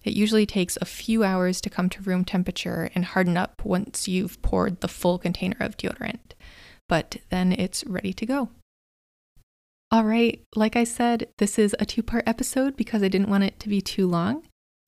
It 0.05 0.15
usually 0.15 0.47
takes 0.47 0.77
a 0.81 0.85
few 0.85 1.23
hours 1.23 1.61
to 1.61 1.71
come 1.71 1.89
to 1.91 2.03
room 2.03 2.25
temperature 2.25 2.91
and 2.95 3.05
harden 3.05 3.37
up 3.37 3.65
once 3.65 4.09
you've 4.09 4.43
poured 4.43 4.81
the 4.81 4.89
full 4.89 5.19
container 5.19 5.57
of 5.61 5.77
deodorant, 5.77 6.33
but 6.89 7.19
then 7.31 7.53
it's 7.53 7.85
ready 7.87 8.13
to 8.13 8.27
go. 8.27 8.49
All 9.93 10.05
right, 10.05 10.43
like 10.57 10.75
I 10.75 10.85
said, 10.85 11.29
this 11.39 11.59
is 11.59 11.77
a 11.79 11.87
two 11.87 12.03
part 12.03 12.25
episode 12.27 12.77
because 12.77 13.03
I 13.03 13.09
didn't 13.09 13.29
want 13.29 13.45
it 13.45 13.61
to 13.61 13.69
be 13.69 13.81
too 13.81 14.09
long. 14.09 14.43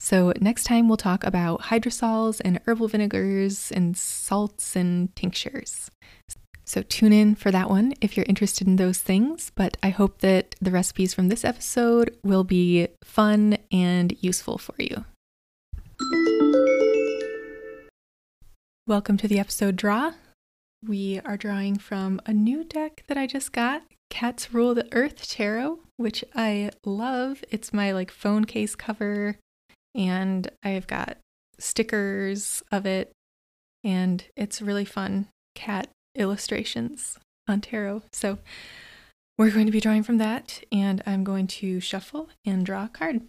So, 0.04 0.34
next 0.38 0.64
time 0.64 0.86
we'll 0.86 0.98
talk 0.98 1.24
about 1.24 1.62
hydrosols 1.62 2.38
and 2.44 2.60
herbal 2.66 2.88
vinegars 2.88 3.72
and 3.72 3.96
salts 3.96 4.76
and 4.76 5.16
tinctures. 5.16 5.90
So, 6.66 6.82
tune 6.82 7.14
in 7.14 7.34
for 7.34 7.50
that 7.50 7.70
one 7.70 7.94
if 8.02 8.14
you're 8.14 8.26
interested 8.28 8.66
in 8.66 8.76
those 8.76 8.98
things. 8.98 9.50
But 9.54 9.78
I 9.82 9.88
hope 9.88 10.18
that 10.18 10.56
the 10.60 10.70
recipes 10.70 11.14
from 11.14 11.30
this 11.30 11.42
episode 11.42 12.14
will 12.22 12.44
be 12.44 12.88
fun 13.02 13.56
and 13.72 14.14
useful 14.20 14.58
for 14.58 14.74
you. 14.78 15.06
Welcome 18.86 19.16
to 19.16 19.26
the 19.26 19.38
episode 19.38 19.76
draw. 19.76 20.12
We 20.86 21.22
are 21.24 21.38
drawing 21.38 21.78
from 21.78 22.20
a 22.26 22.34
new 22.34 22.62
deck 22.62 23.04
that 23.06 23.16
I 23.16 23.26
just 23.26 23.52
got, 23.52 23.84
Cats 24.10 24.52
Rule 24.52 24.74
the 24.74 24.86
Earth 24.92 25.26
Tarot, 25.26 25.78
which 25.96 26.22
I 26.34 26.72
love. 26.84 27.42
It's 27.50 27.72
my 27.72 27.92
like 27.92 28.10
phone 28.10 28.44
case 28.44 28.74
cover, 28.74 29.38
and 29.94 30.50
I've 30.62 30.86
got 30.86 31.18
stickers 31.58 32.62
of 32.72 32.86
it, 32.86 33.12
and 33.82 34.24
it's 34.36 34.62
really 34.62 34.84
fun 34.84 35.28
cat 35.54 35.88
illustrations 36.14 37.18
on 37.48 37.60
tarot. 37.60 38.02
So 38.12 38.38
we're 39.36 39.50
going 39.50 39.66
to 39.66 39.72
be 39.72 39.80
drawing 39.80 40.02
from 40.02 40.18
that, 40.18 40.62
and 40.70 41.02
I'm 41.06 41.24
going 41.24 41.46
to 41.48 41.80
shuffle 41.80 42.28
and 42.44 42.64
draw 42.64 42.84
a 42.84 42.88
card. 42.88 43.22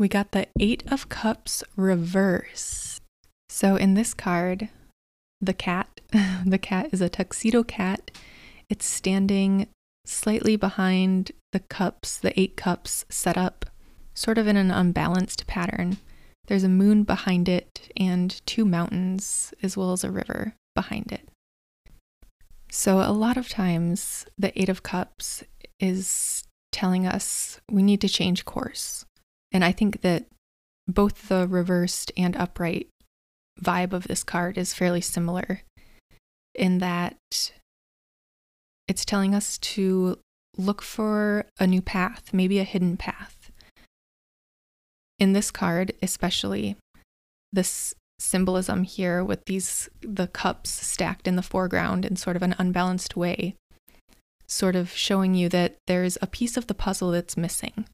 We 0.00 0.06
got 0.06 0.30
the 0.30 0.46
Eight 0.60 0.84
of 0.92 1.08
Cups 1.08 1.64
reverse. 1.74 2.97
So 3.58 3.74
in 3.74 3.94
this 3.94 4.14
card, 4.14 4.68
the 5.40 5.52
cat, 5.52 6.00
the 6.46 6.58
cat 6.58 6.90
is 6.92 7.00
a 7.00 7.08
tuxedo 7.08 7.64
cat 7.64 8.12
it's 8.68 8.86
standing 8.86 9.66
slightly 10.06 10.54
behind 10.54 11.32
the 11.50 11.58
cups, 11.58 12.18
the 12.18 12.38
eight 12.38 12.56
cups 12.56 13.04
set 13.08 13.36
up, 13.36 13.66
sort 14.14 14.38
of 14.38 14.46
in 14.46 14.56
an 14.56 14.70
unbalanced 14.70 15.48
pattern. 15.48 15.96
There's 16.46 16.62
a 16.62 16.68
moon 16.68 17.02
behind 17.02 17.48
it 17.48 17.90
and 17.96 18.40
two 18.46 18.64
mountains, 18.64 19.52
as 19.60 19.76
well 19.76 19.90
as 19.90 20.04
a 20.04 20.12
river 20.12 20.54
behind 20.76 21.10
it. 21.10 21.28
So, 22.70 23.00
a 23.00 23.10
lot 23.10 23.36
of 23.36 23.48
times, 23.48 24.24
the 24.38 24.56
Eight 24.60 24.68
of 24.68 24.84
Cups 24.84 25.42
is 25.80 26.44
telling 26.70 27.08
us 27.08 27.60
we 27.68 27.82
need 27.82 28.00
to 28.02 28.08
change 28.08 28.44
course. 28.44 29.04
And 29.50 29.64
I 29.64 29.72
think 29.72 30.02
that 30.02 30.26
both 30.86 31.26
the 31.26 31.48
reversed 31.48 32.12
and 32.16 32.36
upright 32.36 32.88
vibe 33.62 33.92
of 33.92 34.08
this 34.08 34.24
card 34.24 34.56
is 34.58 34.74
fairly 34.74 35.00
similar 35.00 35.62
in 36.54 36.78
that 36.78 37.16
it's 38.86 39.04
telling 39.04 39.34
us 39.34 39.58
to 39.58 40.18
look 40.56 40.82
for 40.82 41.46
a 41.58 41.66
new 41.66 41.82
path, 41.82 42.32
maybe 42.32 42.58
a 42.58 42.64
hidden 42.64 42.96
path. 42.96 43.50
In 45.18 45.32
this 45.32 45.50
card, 45.50 45.92
especially, 46.02 46.76
this 47.52 47.94
symbolism 48.18 48.82
here 48.82 49.22
with 49.22 49.44
these 49.44 49.88
the 50.00 50.26
cups 50.26 50.70
stacked 50.70 51.28
in 51.28 51.36
the 51.36 51.42
foreground 51.42 52.04
in 52.04 52.16
sort 52.16 52.34
of 52.34 52.42
an 52.42 52.54
unbalanced 52.58 53.16
way, 53.16 53.54
sort 54.46 54.74
of 54.74 54.90
showing 54.90 55.34
you 55.34 55.48
that 55.48 55.76
there's 55.86 56.18
a 56.20 56.26
piece 56.26 56.56
of 56.56 56.66
the 56.66 56.74
puzzle 56.74 57.12
that's 57.12 57.36
missing. 57.36 57.86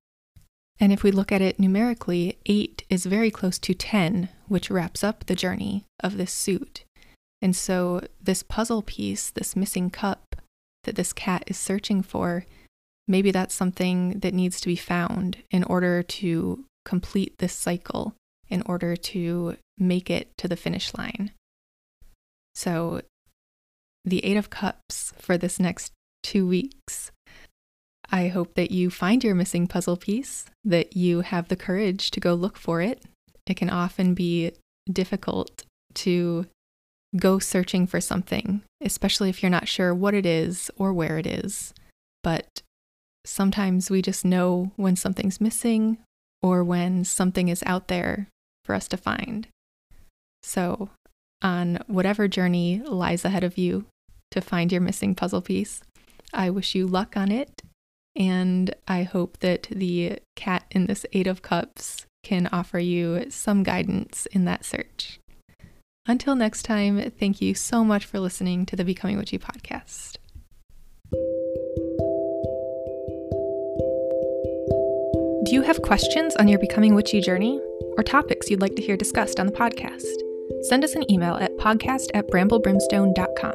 And 0.80 0.92
if 0.92 1.02
we 1.02 1.12
look 1.12 1.30
at 1.30 1.40
it 1.40 1.60
numerically, 1.60 2.38
8 2.46 2.84
is 2.90 3.06
very 3.06 3.30
close 3.30 3.58
to 3.60 3.74
10, 3.74 4.28
which 4.48 4.70
wraps 4.70 5.04
up 5.04 5.26
the 5.26 5.36
journey 5.36 5.84
of 6.00 6.16
this 6.16 6.32
suit. 6.32 6.84
And 7.40 7.54
so, 7.54 8.06
this 8.20 8.42
puzzle 8.42 8.82
piece, 8.82 9.30
this 9.30 9.54
missing 9.54 9.90
cup, 9.90 10.36
that 10.84 10.96
this 10.96 11.12
cat 11.12 11.44
is 11.46 11.58
searching 11.58 12.02
for, 12.02 12.44
maybe 13.06 13.30
that's 13.30 13.54
something 13.54 14.18
that 14.20 14.34
needs 14.34 14.60
to 14.60 14.68
be 14.68 14.76
found 14.76 15.42
in 15.50 15.62
order 15.64 16.02
to 16.02 16.64
complete 16.84 17.38
this 17.38 17.52
cycle, 17.52 18.14
in 18.48 18.62
order 18.66 18.96
to 18.96 19.56
make 19.78 20.10
it 20.10 20.30
to 20.38 20.48
the 20.48 20.56
finish 20.56 20.94
line. 20.94 21.30
So, 22.54 23.02
the 24.04 24.24
Eight 24.24 24.36
of 24.36 24.50
Cups 24.50 25.12
for 25.18 25.38
this 25.38 25.58
next 25.58 25.92
two 26.22 26.46
weeks. 26.46 27.10
I 28.10 28.28
hope 28.28 28.54
that 28.54 28.70
you 28.70 28.90
find 28.90 29.24
your 29.24 29.34
missing 29.34 29.66
puzzle 29.66 29.96
piece, 29.96 30.46
that 30.64 30.96
you 30.96 31.22
have 31.22 31.48
the 31.48 31.56
courage 31.56 32.10
to 32.12 32.20
go 32.20 32.34
look 32.34 32.56
for 32.56 32.80
it. 32.80 33.02
It 33.46 33.56
can 33.56 33.70
often 33.70 34.14
be 34.14 34.52
difficult 34.90 35.64
to 35.94 36.46
go 37.16 37.38
searching 37.38 37.86
for 37.86 38.00
something, 38.00 38.62
especially 38.80 39.30
if 39.30 39.42
you're 39.42 39.50
not 39.50 39.68
sure 39.68 39.94
what 39.94 40.14
it 40.14 40.26
is 40.26 40.70
or 40.76 40.92
where 40.92 41.18
it 41.18 41.26
is. 41.26 41.72
But 42.22 42.62
sometimes 43.24 43.90
we 43.90 44.02
just 44.02 44.24
know 44.24 44.72
when 44.76 44.96
something's 44.96 45.40
missing 45.40 45.98
or 46.42 46.64
when 46.64 47.04
something 47.04 47.48
is 47.48 47.62
out 47.66 47.88
there 47.88 48.28
for 48.64 48.74
us 48.74 48.88
to 48.88 48.96
find. 48.96 49.46
So, 50.42 50.90
on 51.42 51.78
whatever 51.86 52.28
journey 52.28 52.80
lies 52.84 53.24
ahead 53.24 53.44
of 53.44 53.56
you 53.56 53.86
to 54.30 54.40
find 54.40 54.72
your 54.72 54.80
missing 54.80 55.14
puzzle 55.14 55.42
piece, 55.42 55.82
I 56.32 56.50
wish 56.50 56.74
you 56.74 56.86
luck 56.86 57.16
on 57.16 57.30
it. 57.30 57.62
And 58.16 58.74
I 58.86 59.02
hope 59.02 59.38
that 59.40 59.68
the 59.70 60.18
cat 60.36 60.64
in 60.70 60.86
this 60.86 61.04
Eight 61.12 61.26
of 61.26 61.42
Cups 61.42 62.06
can 62.22 62.48
offer 62.48 62.78
you 62.78 63.26
some 63.30 63.62
guidance 63.62 64.26
in 64.26 64.44
that 64.44 64.64
search. 64.64 65.18
Until 66.06 66.34
next 66.34 66.64
time, 66.64 67.10
thank 67.10 67.40
you 67.40 67.54
so 67.54 67.82
much 67.82 68.04
for 68.04 68.20
listening 68.20 68.66
to 68.66 68.76
the 68.76 68.84
Becoming 68.84 69.16
Witchy 69.16 69.38
podcast. 69.38 70.18
Do 75.44 75.52
you 75.52 75.62
have 75.62 75.82
questions 75.82 76.36
on 76.36 76.48
your 76.48 76.58
Becoming 76.58 76.94
Witchy 76.94 77.20
journey 77.20 77.60
or 77.96 78.02
topics 78.02 78.50
you'd 78.50 78.60
like 78.60 78.76
to 78.76 78.82
hear 78.82 78.96
discussed 78.96 79.40
on 79.40 79.46
the 79.46 79.52
podcast? 79.52 80.02
Send 80.64 80.84
us 80.84 80.94
an 80.94 81.10
email 81.10 81.34
at 81.36 81.56
podcast 81.56 82.06
at 82.14 82.28
bramblebrimstone.com. 82.28 83.54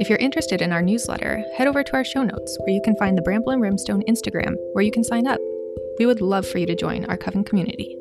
If 0.00 0.08
you're 0.08 0.16
interested 0.16 0.62
in 0.62 0.72
our 0.72 0.80
newsletter, 0.80 1.44
head 1.54 1.66
over 1.66 1.84
to 1.84 1.92
our 1.92 2.04
show 2.04 2.22
notes 2.22 2.56
where 2.60 2.74
you 2.74 2.80
can 2.80 2.96
find 2.96 3.18
the 3.18 3.22
Bramble 3.22 3.52
and 3.52 3.60
Brimstone 3.60 4.02
Instagram 4.08 4.54
where 4.72 4.82
you 4.82 4.90
can 4.90 5.04
sign 5.04 5.26
up. 5.26 5.38
We 5.98 6.06
would 6.06 6.22
love 6.22 6.48
for 6.48 6.56
you 6.56 6.64
to 6.64 6.74
join 6.74 7.04
our 7.04 7.18
Coven 7.18 7.44
community. 7.44 7.98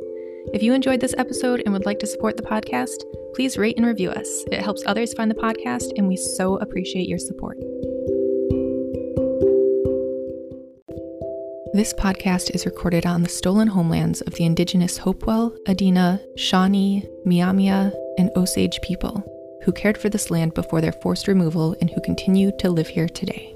If 0.54 0.64
you 0.64 0.74
enjoyed 0.74 1.02
this 1.02 1.14
episode 1.18 1.62
and 1.66 1.74
would 1.74 1.86
like 1.86 2.00
to 2.00 2.08
support 2.08 2.38
the 2.38 2.44
podcast, 2.44 3.04
please 3.36 3.58
rate 3.58 3.76
and 3.76 3.86
review 3.86 4.12
us. 4.12 4.28
It 4.50 4.62
helps 4.62 4.82
others 4.86 5.14
find 5.14 5.30
the 5.30 5.36
podcast, 5.36 5.92
and 5.98 6.08
we 6.08 6.16
so 6.16 6.56
appreciate 6.60 7.10
your 7.10 7.20
support. 7.20 7.58
This 11.74 11.94
podcast 11.94 12.56
is 12.56 12.66
recorded 12.66 13.06
on 13.06 13.24
the 13.24 13.30
stolen 13.30 13.68
homelands 13.68 14.22
of 14.22 14.36
the 14.36 14.46
indigenous 14.46 14.98
Hopewell, 14.98 15.54
Adena, 15.68 16.22
Shawnee, 16.38 17.06
Myaamia, 17.28 17.92
and 18.18 18.32
Osage 18.38 18.80
people 18.82 19.29
who 19.64 19.72
cared 19.72 19.98
for 19.98 20.10
this 20.10 20.30
land 20.32 20.54
before 20.54 20.82
their 20.82 20.92
forced 20.92 21.28
removal 21.28 21.76
and 21.82 21.90
who 21.90 22.02
continue 22.02 22.52
to 22.60 22.70
live 22.70 22.88
here 22.88 23.08
today. 23.08 23.56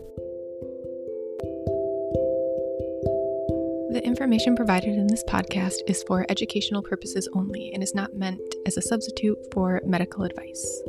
The 3.92 4.02
information 4.04 4.56
provided 4.56 4.98
in 4.98 5.08
this 5.08 5.24
podcast 5.24 5.76
is 5.86 6.02
for 6.04 6.26
educational 6.30 6.82
purposes 6.82 7.30
only 7.34 7.72
and 7.74 7.84
is 7.84 7.94
not 7.94 8.16
meant 8.16 8.42
as 8.66 8.76
a 8.76 8.82
substitute 8.82 9.38
for 9.52 9.82
medical 9.86 10.24
advice. 10.24 10.82